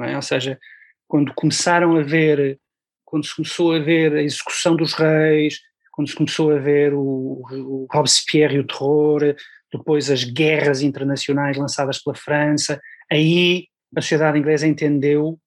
[0.00, 0.16] é?
[0.16, 0.58] ou seja,
[1.06, 2.58] quando começaram a ver,
[3.04, 5.60] quando se começou a ver a execução dos reis,
[5.92, 9.34] quando se começou a ver o, o Robespierre e o terror,
[9.72, 12.80] depois as guerras internacionais lançadas pela França,
[13.10, 15.38] aí a sociedade inglesa entendeu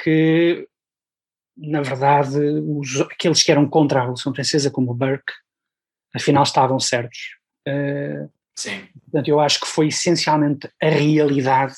[0.00, 0.66] que,
[1.56, 5.32] na verdade, os, aqueles que eram contra a Revolução Francesa, como Burke,
[6.14, 7.36] afinal estavam certos.
[7.68, 8.86] Uh, Sim.
[9.04, 11.74] Portanto, eu acho que foi essencialmente a realidade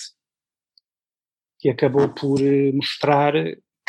[1.64, 3.32] que acabou por eh, mostrar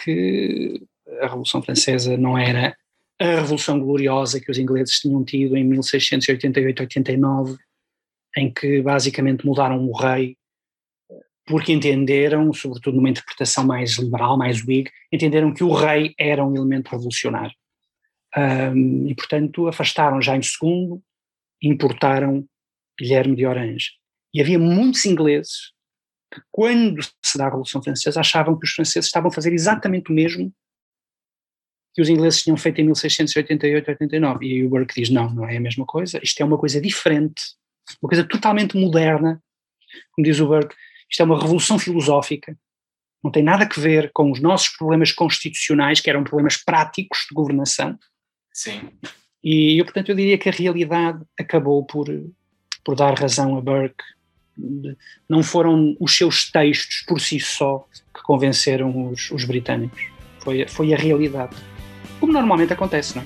[0.02, 0.82] que
[1.20, 2.74] a Revolução Francesa não era
[3.20, 7.58] a Revolução Gloriosa que os ingleses tinham tido em 1688-89,
[8.38, 10.38] em que basicamente mudaram o rei
[11.46, 16.56] porque entenderam, sobretudo numa interpretação mais liberal, mais Whig, entenderam que o rei era um
[16.56, 17.54] elemento revolucionário.
[18.38, 21.02] Um, e, portanto, afastaram Jaime II,
[21.62, 22.48] importaram
[22.98, 23.92] Guilherme de Orange.
[24.34, 25.75] E havia muitos ingleses
[26.36, 30.12] que, quando se dá a Revolução Francesa, achavam que os franceses estavam a fazer exatamente
[30.12, 30.54] o mesmo
[31.94, 34.42] que os ingleses tinham feito em 1688-89.
[34.42, 37.42] E o Burke diz: não, não é a mesma coisa, isto é uma coisa diferente,
[38.02, 39.42] uma coisa totalmente moderna.
[40.12, 40.76] Como diz o Burke,
[41.10, 42.58] isto é uma revolução filosófica,
[43.24, 47.34] não tem nada a ver com os nossos problemas constitucionais, que eram problemas práticos de
[47.34, 47.98] governação.
[48.52, 48.90] Sim.
[49.42, 52.08] E eu, portanto, eu diria que a realidade acabou por,
[52.84, 54.04] por dar razão a Burke
[55.28, 60.08] não foram os seus textos por si só que convenceram os, os britânicos.
[60.40, 61.56] Foi, foi a realidade.
[62.20, 63.26] Como normalmente acontece, não é?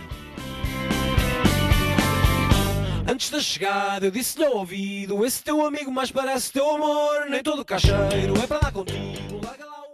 [3.09, 7.41] Antes da chegada eu disse-lhe ao ouvido Esse teu amigo mais parece teu amor Nem
[7.41, 9.41] todo cacheiro é para dar contigo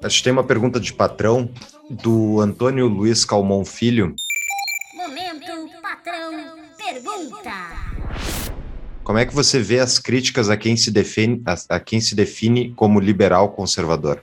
[0.04, 1.50] A gente tem uma pergunta de patrão
[1.90, 4.14] do Antônio Luiz Calmon Filho
[4.94, 7.52] Momento patrão pergunta
[9.06, 12.16] como é que você vê as críticas a quem se define, a, a quem se
[12.16, 14.22] define como liberal conservador?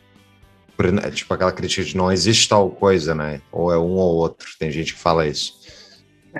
[0.76, 3.40] Por, tipo aquela crítica de não existe tal coisa, né?
[3.52, 4.48] Ou é um ou outro.
[4.59, 5.56] Tem gente que fala isso.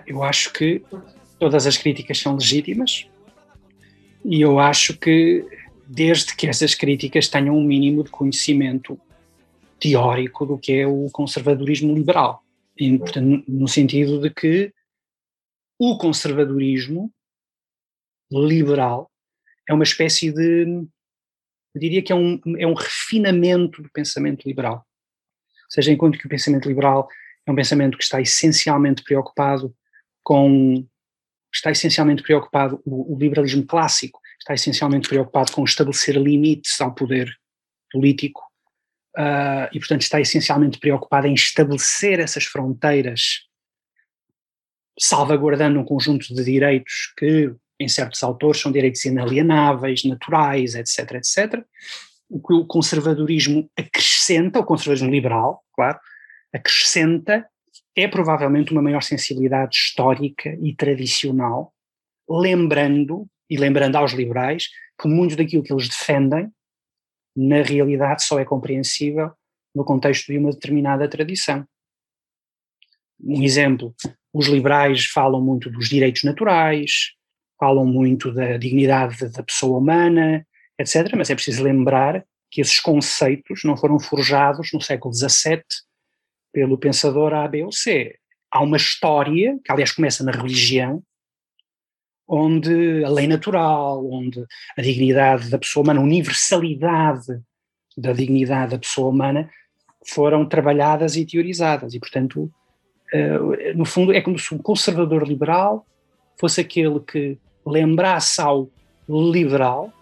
[0.05, 0.82] Eu acho que
[1.39, 3.06] todas as críticas são legítimas
[4.24, 5.44] e eu acho que
[5.86, 8.98] desde que essas críticas tenham um mínimo de conhecimento
[9.78, 12.43] teórico do que é o conservadorismo liberal.
[13.47, 14.73] No sentido de que
[15.78, 17.12] o conservadorismo
[18.32, 19.10] liberal
[19.68, 20.64] é uma espécie de,
[21.74, 24.76] eu diria que é um, é um refinamento do pensamento liberal.
[24.76, 27.09] Ou seja, enquanto que o pensamento liberal
[27.46, 29.74] é um pensamento que está essencialmente preocupado
[30.22, 30.86] com,
[31.52, 37.32] está essencialmente preocupado, o, o liberalismo clássico está essencialmente preocupado com estabelecer limites ao poder
[37.90, 38.42] político
[39.16, 43.46] uh, e, portanto, está essencialmente preocupado em estabelecer essas fronteiras
[44.98, 51.64] salvaguardando um conjunto de direitos que em certos autores são direitos inalienáveis, naturais, etc, etc.
[52.28, 55.98] O que o conservadorismo acrescenta, o conservadorismo liberal, claro,
[56.52, 57.46] acrescenta
[57.94, 61.72] é provavelmente uma maior sensibilidade histórica e tradicional,
[62.28, 64.68] lembrando, e lembrando aos liberais,
[65.00, 66.50] que muito daquilo que eles defendem,
[67.36, 69.32] na realidade, só é compreensível
[69.74, 71.66] no contexto de uma determinada tradição.
[73.20, 73.94] Um exemplo,
[74.32, 77.12] os liberais falam muito dos direitos naturais,
[77.62, 80.44] falam muito da dignidade da pessoa humana,
[80.76, 85.62] etc., mas é preciso lembrar que esses conceitos não foram forjados no século XVII
[86.52, 88.16] pelo pensador A, B ou C.
[88.51, 91.05] Há uma história, que aliás começa na religião,
[92.26, 94.44] onde a lei natural, onde
[94.76, 97.40] a dignidade da pessoa humana, a universalidade
[97.97, 99.48] da dignidade da pessoa humana
[100.09, 101.94] foram trabalhadas e teorizadas.
[101.94, 102.52] E, portanto,
[103.14, 105.86] uh, no fundo, é como se um conservador liberal
[106.36, 108.68] fosse aquele que lembrasse ao
[109.09, 109.93] liberal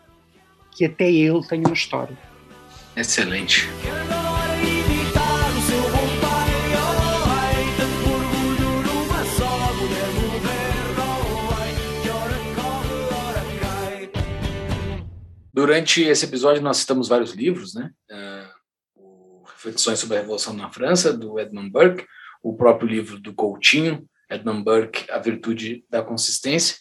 [0.70, 2.16] que até ele tem uma história.
[2.97, 3.69] Excelente.
[15.53, 17.91] Durante esse episódio nós citamos vários livros, né?
[18.11, 22.07] Uh, Reflexões sobre a Revolução na França, do Edmund Burke,
[22.43, 26.77] o próprio livro do Coutinho, Edmund Burke, A Virtude da Consistência.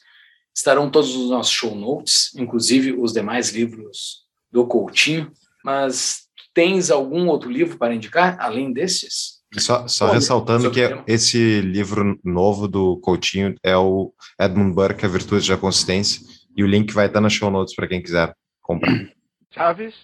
[0.60, 5.32] Estarão todos os nossos show notes, inclusive os demais livros do Coutinho.
[5.64, 6.24] Mas
[6.54, 9.40] tens algum outro livro para indicar, além desses?
[9.58, 15.50] Só, só ressaltando que esse livro novo do Coutinho é o Edmund Burke, A Virtude
[15.50, 16.22] da Consistência,
[16.54, 18.94] e o link vai estar na show notes para quem quiser comprar.
[19.56, 19.96] Chaves,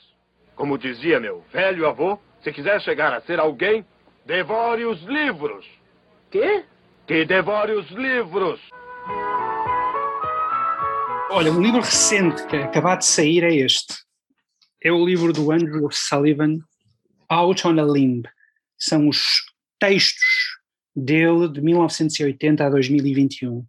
[0.56, 3.86] como dizia meu velho avô, se quiser chegar a ser alguém,
[4.26, 5.66] devore os livros.
[6.32, 6.64] Quê?
[7.06, 8.62] Que devore os livros.
[11.30, 13.96] Olha, um livro recente que acabou de sair é este.
[14.82, 16.60] É o livro do Andrew Sullivan,
[17.28, 18.28] Out on a Limb.
[18.78, 19.42] São os
[19.80, 20.60] textos
[20.96, 23.66] dele de 1980 a 2021.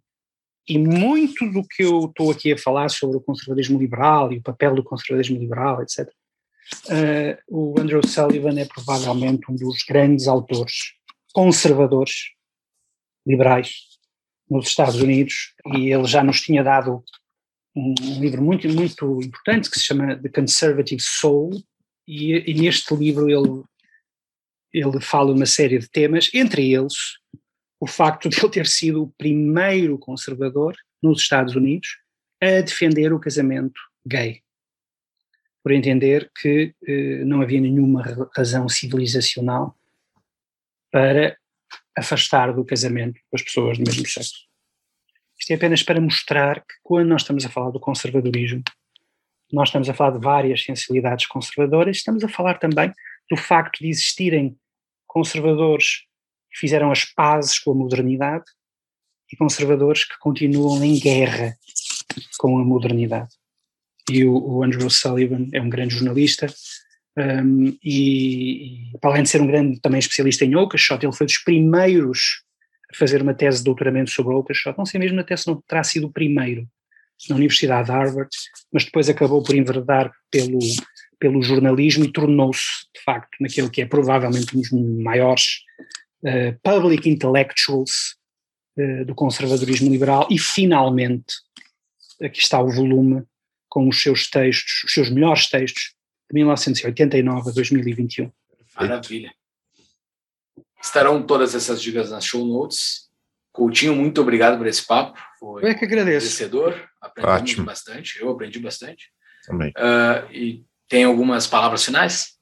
[0.69, 4.43] E muito do que eu estou aqui a falar sobre o conservadorismo liberal e o
[4.43, 6.07] papel do conservadorismo liberal, etc.,
[6.87, 10.93] uh, o Andrew Sullivan é provavelmente um dos grandes autores
[11.33, 12.33] conservadores
[13.25, 13.73] liberais
[14.49, 17.03] nos Estados Unidos e ele já nos tinha dado
[17.77, 21.63] um, livro muito, muito importante que se chama The Conservative Soul
[22.07, 23.63] e, e neste livro ele,
[24.73, 26.95] ele fala uma série de temas, entre eles
[27.79, 31.87] o facto de ele ter sido o primeiro conservador nos Estados Unidos
[32.41, 34.41] a defender o casamento gay,
[35.63, 39.77] por entender que eh, não havia nenhuma razão civilizacional
[40.91, 41.37] para
[41.95, 44.46] afastar do casamento as pessoas do mesmo sexo.
[45.39, 48.63] Isto é apenas para mostrar que quando nós estamos a falar do conservadorismo,
[49.51, 52.91] nós estamos a falar de várias sensibilidades conservadoras, estamos a falar também
[53.29, 54.57] do facto de existirem
[55.05, 56.07] conservadores
[56.57, 58.45] fizeram as pazes com a modernidade
[59.31, 61.55] e conservadores que continuam em guerra
[62.37, 63.33] com a modernidade.
[64.09, 66.47] E o, o Andrew Sullivan é um grande jornalista
[67.17, 71.37] um, e, e, além de ser um grande também especialista em Oakeshott, ele foi dos
[71.39, 72.43] primeiros
[72.91, 75.83] a fazer uma tese de doutoramento sobre Oakeshott, não sei mesmo até se não terá
[75.83, 76.67] sido o primeiro
[77.29, 78.29] na Universidade de Harvard,
[78.71, 80.59] mas depois acabou por enverdar pelo,
[81.19, 85.63] pelo jornalismo e tornou-se, de facto, naquele que é provavelmente um dos maiores
[86.23, 88.15] uh, public intellectuals
[88.77, 91.33] uh, do conservadorismo liberal e finalmente
[92.21, 93.23] aqui está o volume
[93.67, 95.93] com os seus textos, os seus melhores textos
[96.29, 98.31] de 1989 a 2021.
[98.75, 99.33] Maravilha.
[100.87, 103.07] Estarão todas essas dicas nas show notes.
[103.51, 105.19] Coutinho, muito obrigado por esse papo.
[105.37, 106.27] Foi eu é que agradeço.
[106.27, 106.81] Enriquecedor.
[107.01, 108.21] Aprendi bastante.
[108.21, 109.09] Eu aprendi bastante.
[109.45, 109.69] Também.
[109.71, 112.37] Uh, e tem algumas palavras finais?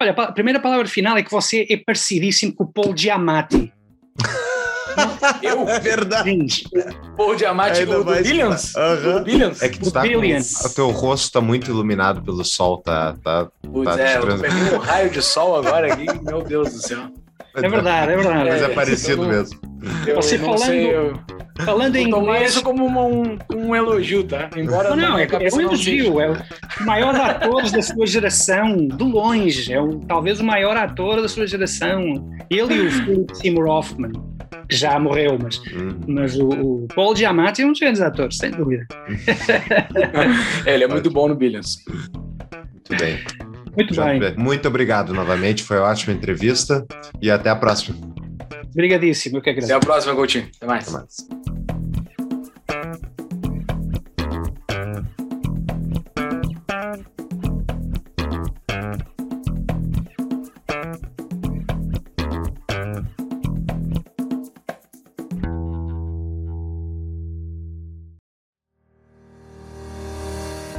[0.00, 3.72] Olha, a primeira palavra final é que você é parecidíssimo com o Paul Giamatti.
[5.42, 5.68] Eu?
[5.68, 6.64] É verdade.
[7.16, 8.72] Paul Giamatti do, do Billions?
[8.74, 9.18] Uhum.
[9.18, 9.62] Do Billions?
[9.62, 13.16] É que tu tá com, o teu rosto está muito iluminado pelo sol, tá...
[13.24, 16.78] tá, Putz, tá é, eu peguei um raio de sol agora aqui, meu Deus do
[16.78, 17.10] céu.
[17.54, 18.50] É verdade, é verdade.
[18.50, 19.60] Mas é, parecido mesmo.
[20.14, 21.18] Você falando, sei, eu...
[21.64, 22.50] falando em inglês...
[22.50, 24.48] isso como um, um, elogio, tá?
[24.56, 26.20] Embora não, não é, é um elogio.
[26.20, 29.72] É o maior ator da sua geração, de longe.
[29.72, 32.00] É o, talvez o maior ator da sua geração.
[32.48, 34.12] Ele e o Philip Seymour Hoffman,
[34.68, 35.98] que já morreu, mas, hum.
[36.06, 38.86] mas o, o, Paul Giamatti é um dos grandes atores, sem dúvida.
[40.64, 41.84] é, ele é muito bom no Billions.
[42.72, 43.18] Muito bem.
[43.74, 44.36] Muito bem.
[44.36, 46.86] Muito obrigado novamente, foi uma ótima entrevista
[47.20, 47.96] e até a próxima.
[48.70, 49.74] Obrigadíssimo, que agradeço.
[49.74, 50.48] Até a próxima, Coutinho.
[50.56, 50.88] Até mais.
[50.88, 51.42] Até mais.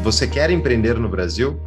[0.03, 1.57] Você quer empreender no Brasil?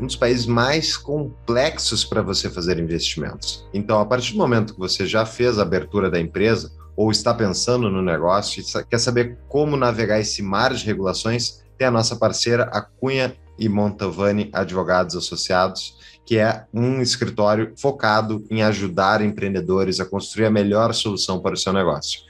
[0.00, 3.68] Um dos países mais complexos para você fazer investimentos.
[3.74, 7.34] Então, a partir do momento que você já fez a abertura da empresa ou está
[7.34, 12.16] pensando no negócio e quer saber como navegar esse mar de regulações, tem a nossa
[12.16, 20.00] parceira, a Cunha e Montavani Advogados Associados, que é um escritório focado em ajudar empreendedores
[20.00, 22.20] a construir a melhor solução para o seu negócio.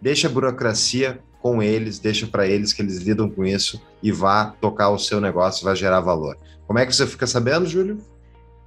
[0.00, 4.46] Deixa a burocracia com eles, deixa para eles que eles lidam com isso e vá
[4.60, 6.36] tocar o seu negócio, vai gerar valor.
[6.70, 7.98] Como é que você fica sabendo, Júlio?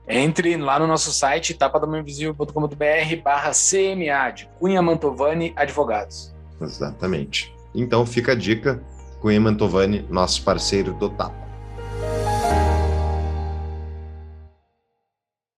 [0.06, 6.36] Entre lá no nosso site tapadamainvisível.com.br barra CMA de Cunha Mantovani Advogados.
[6.60, 7.56] Exatamente.
[7.74, 8.84] Então fica a dica,
[9.22, 11.43] Cunha Mantovani, nosso parceiro do Tapa.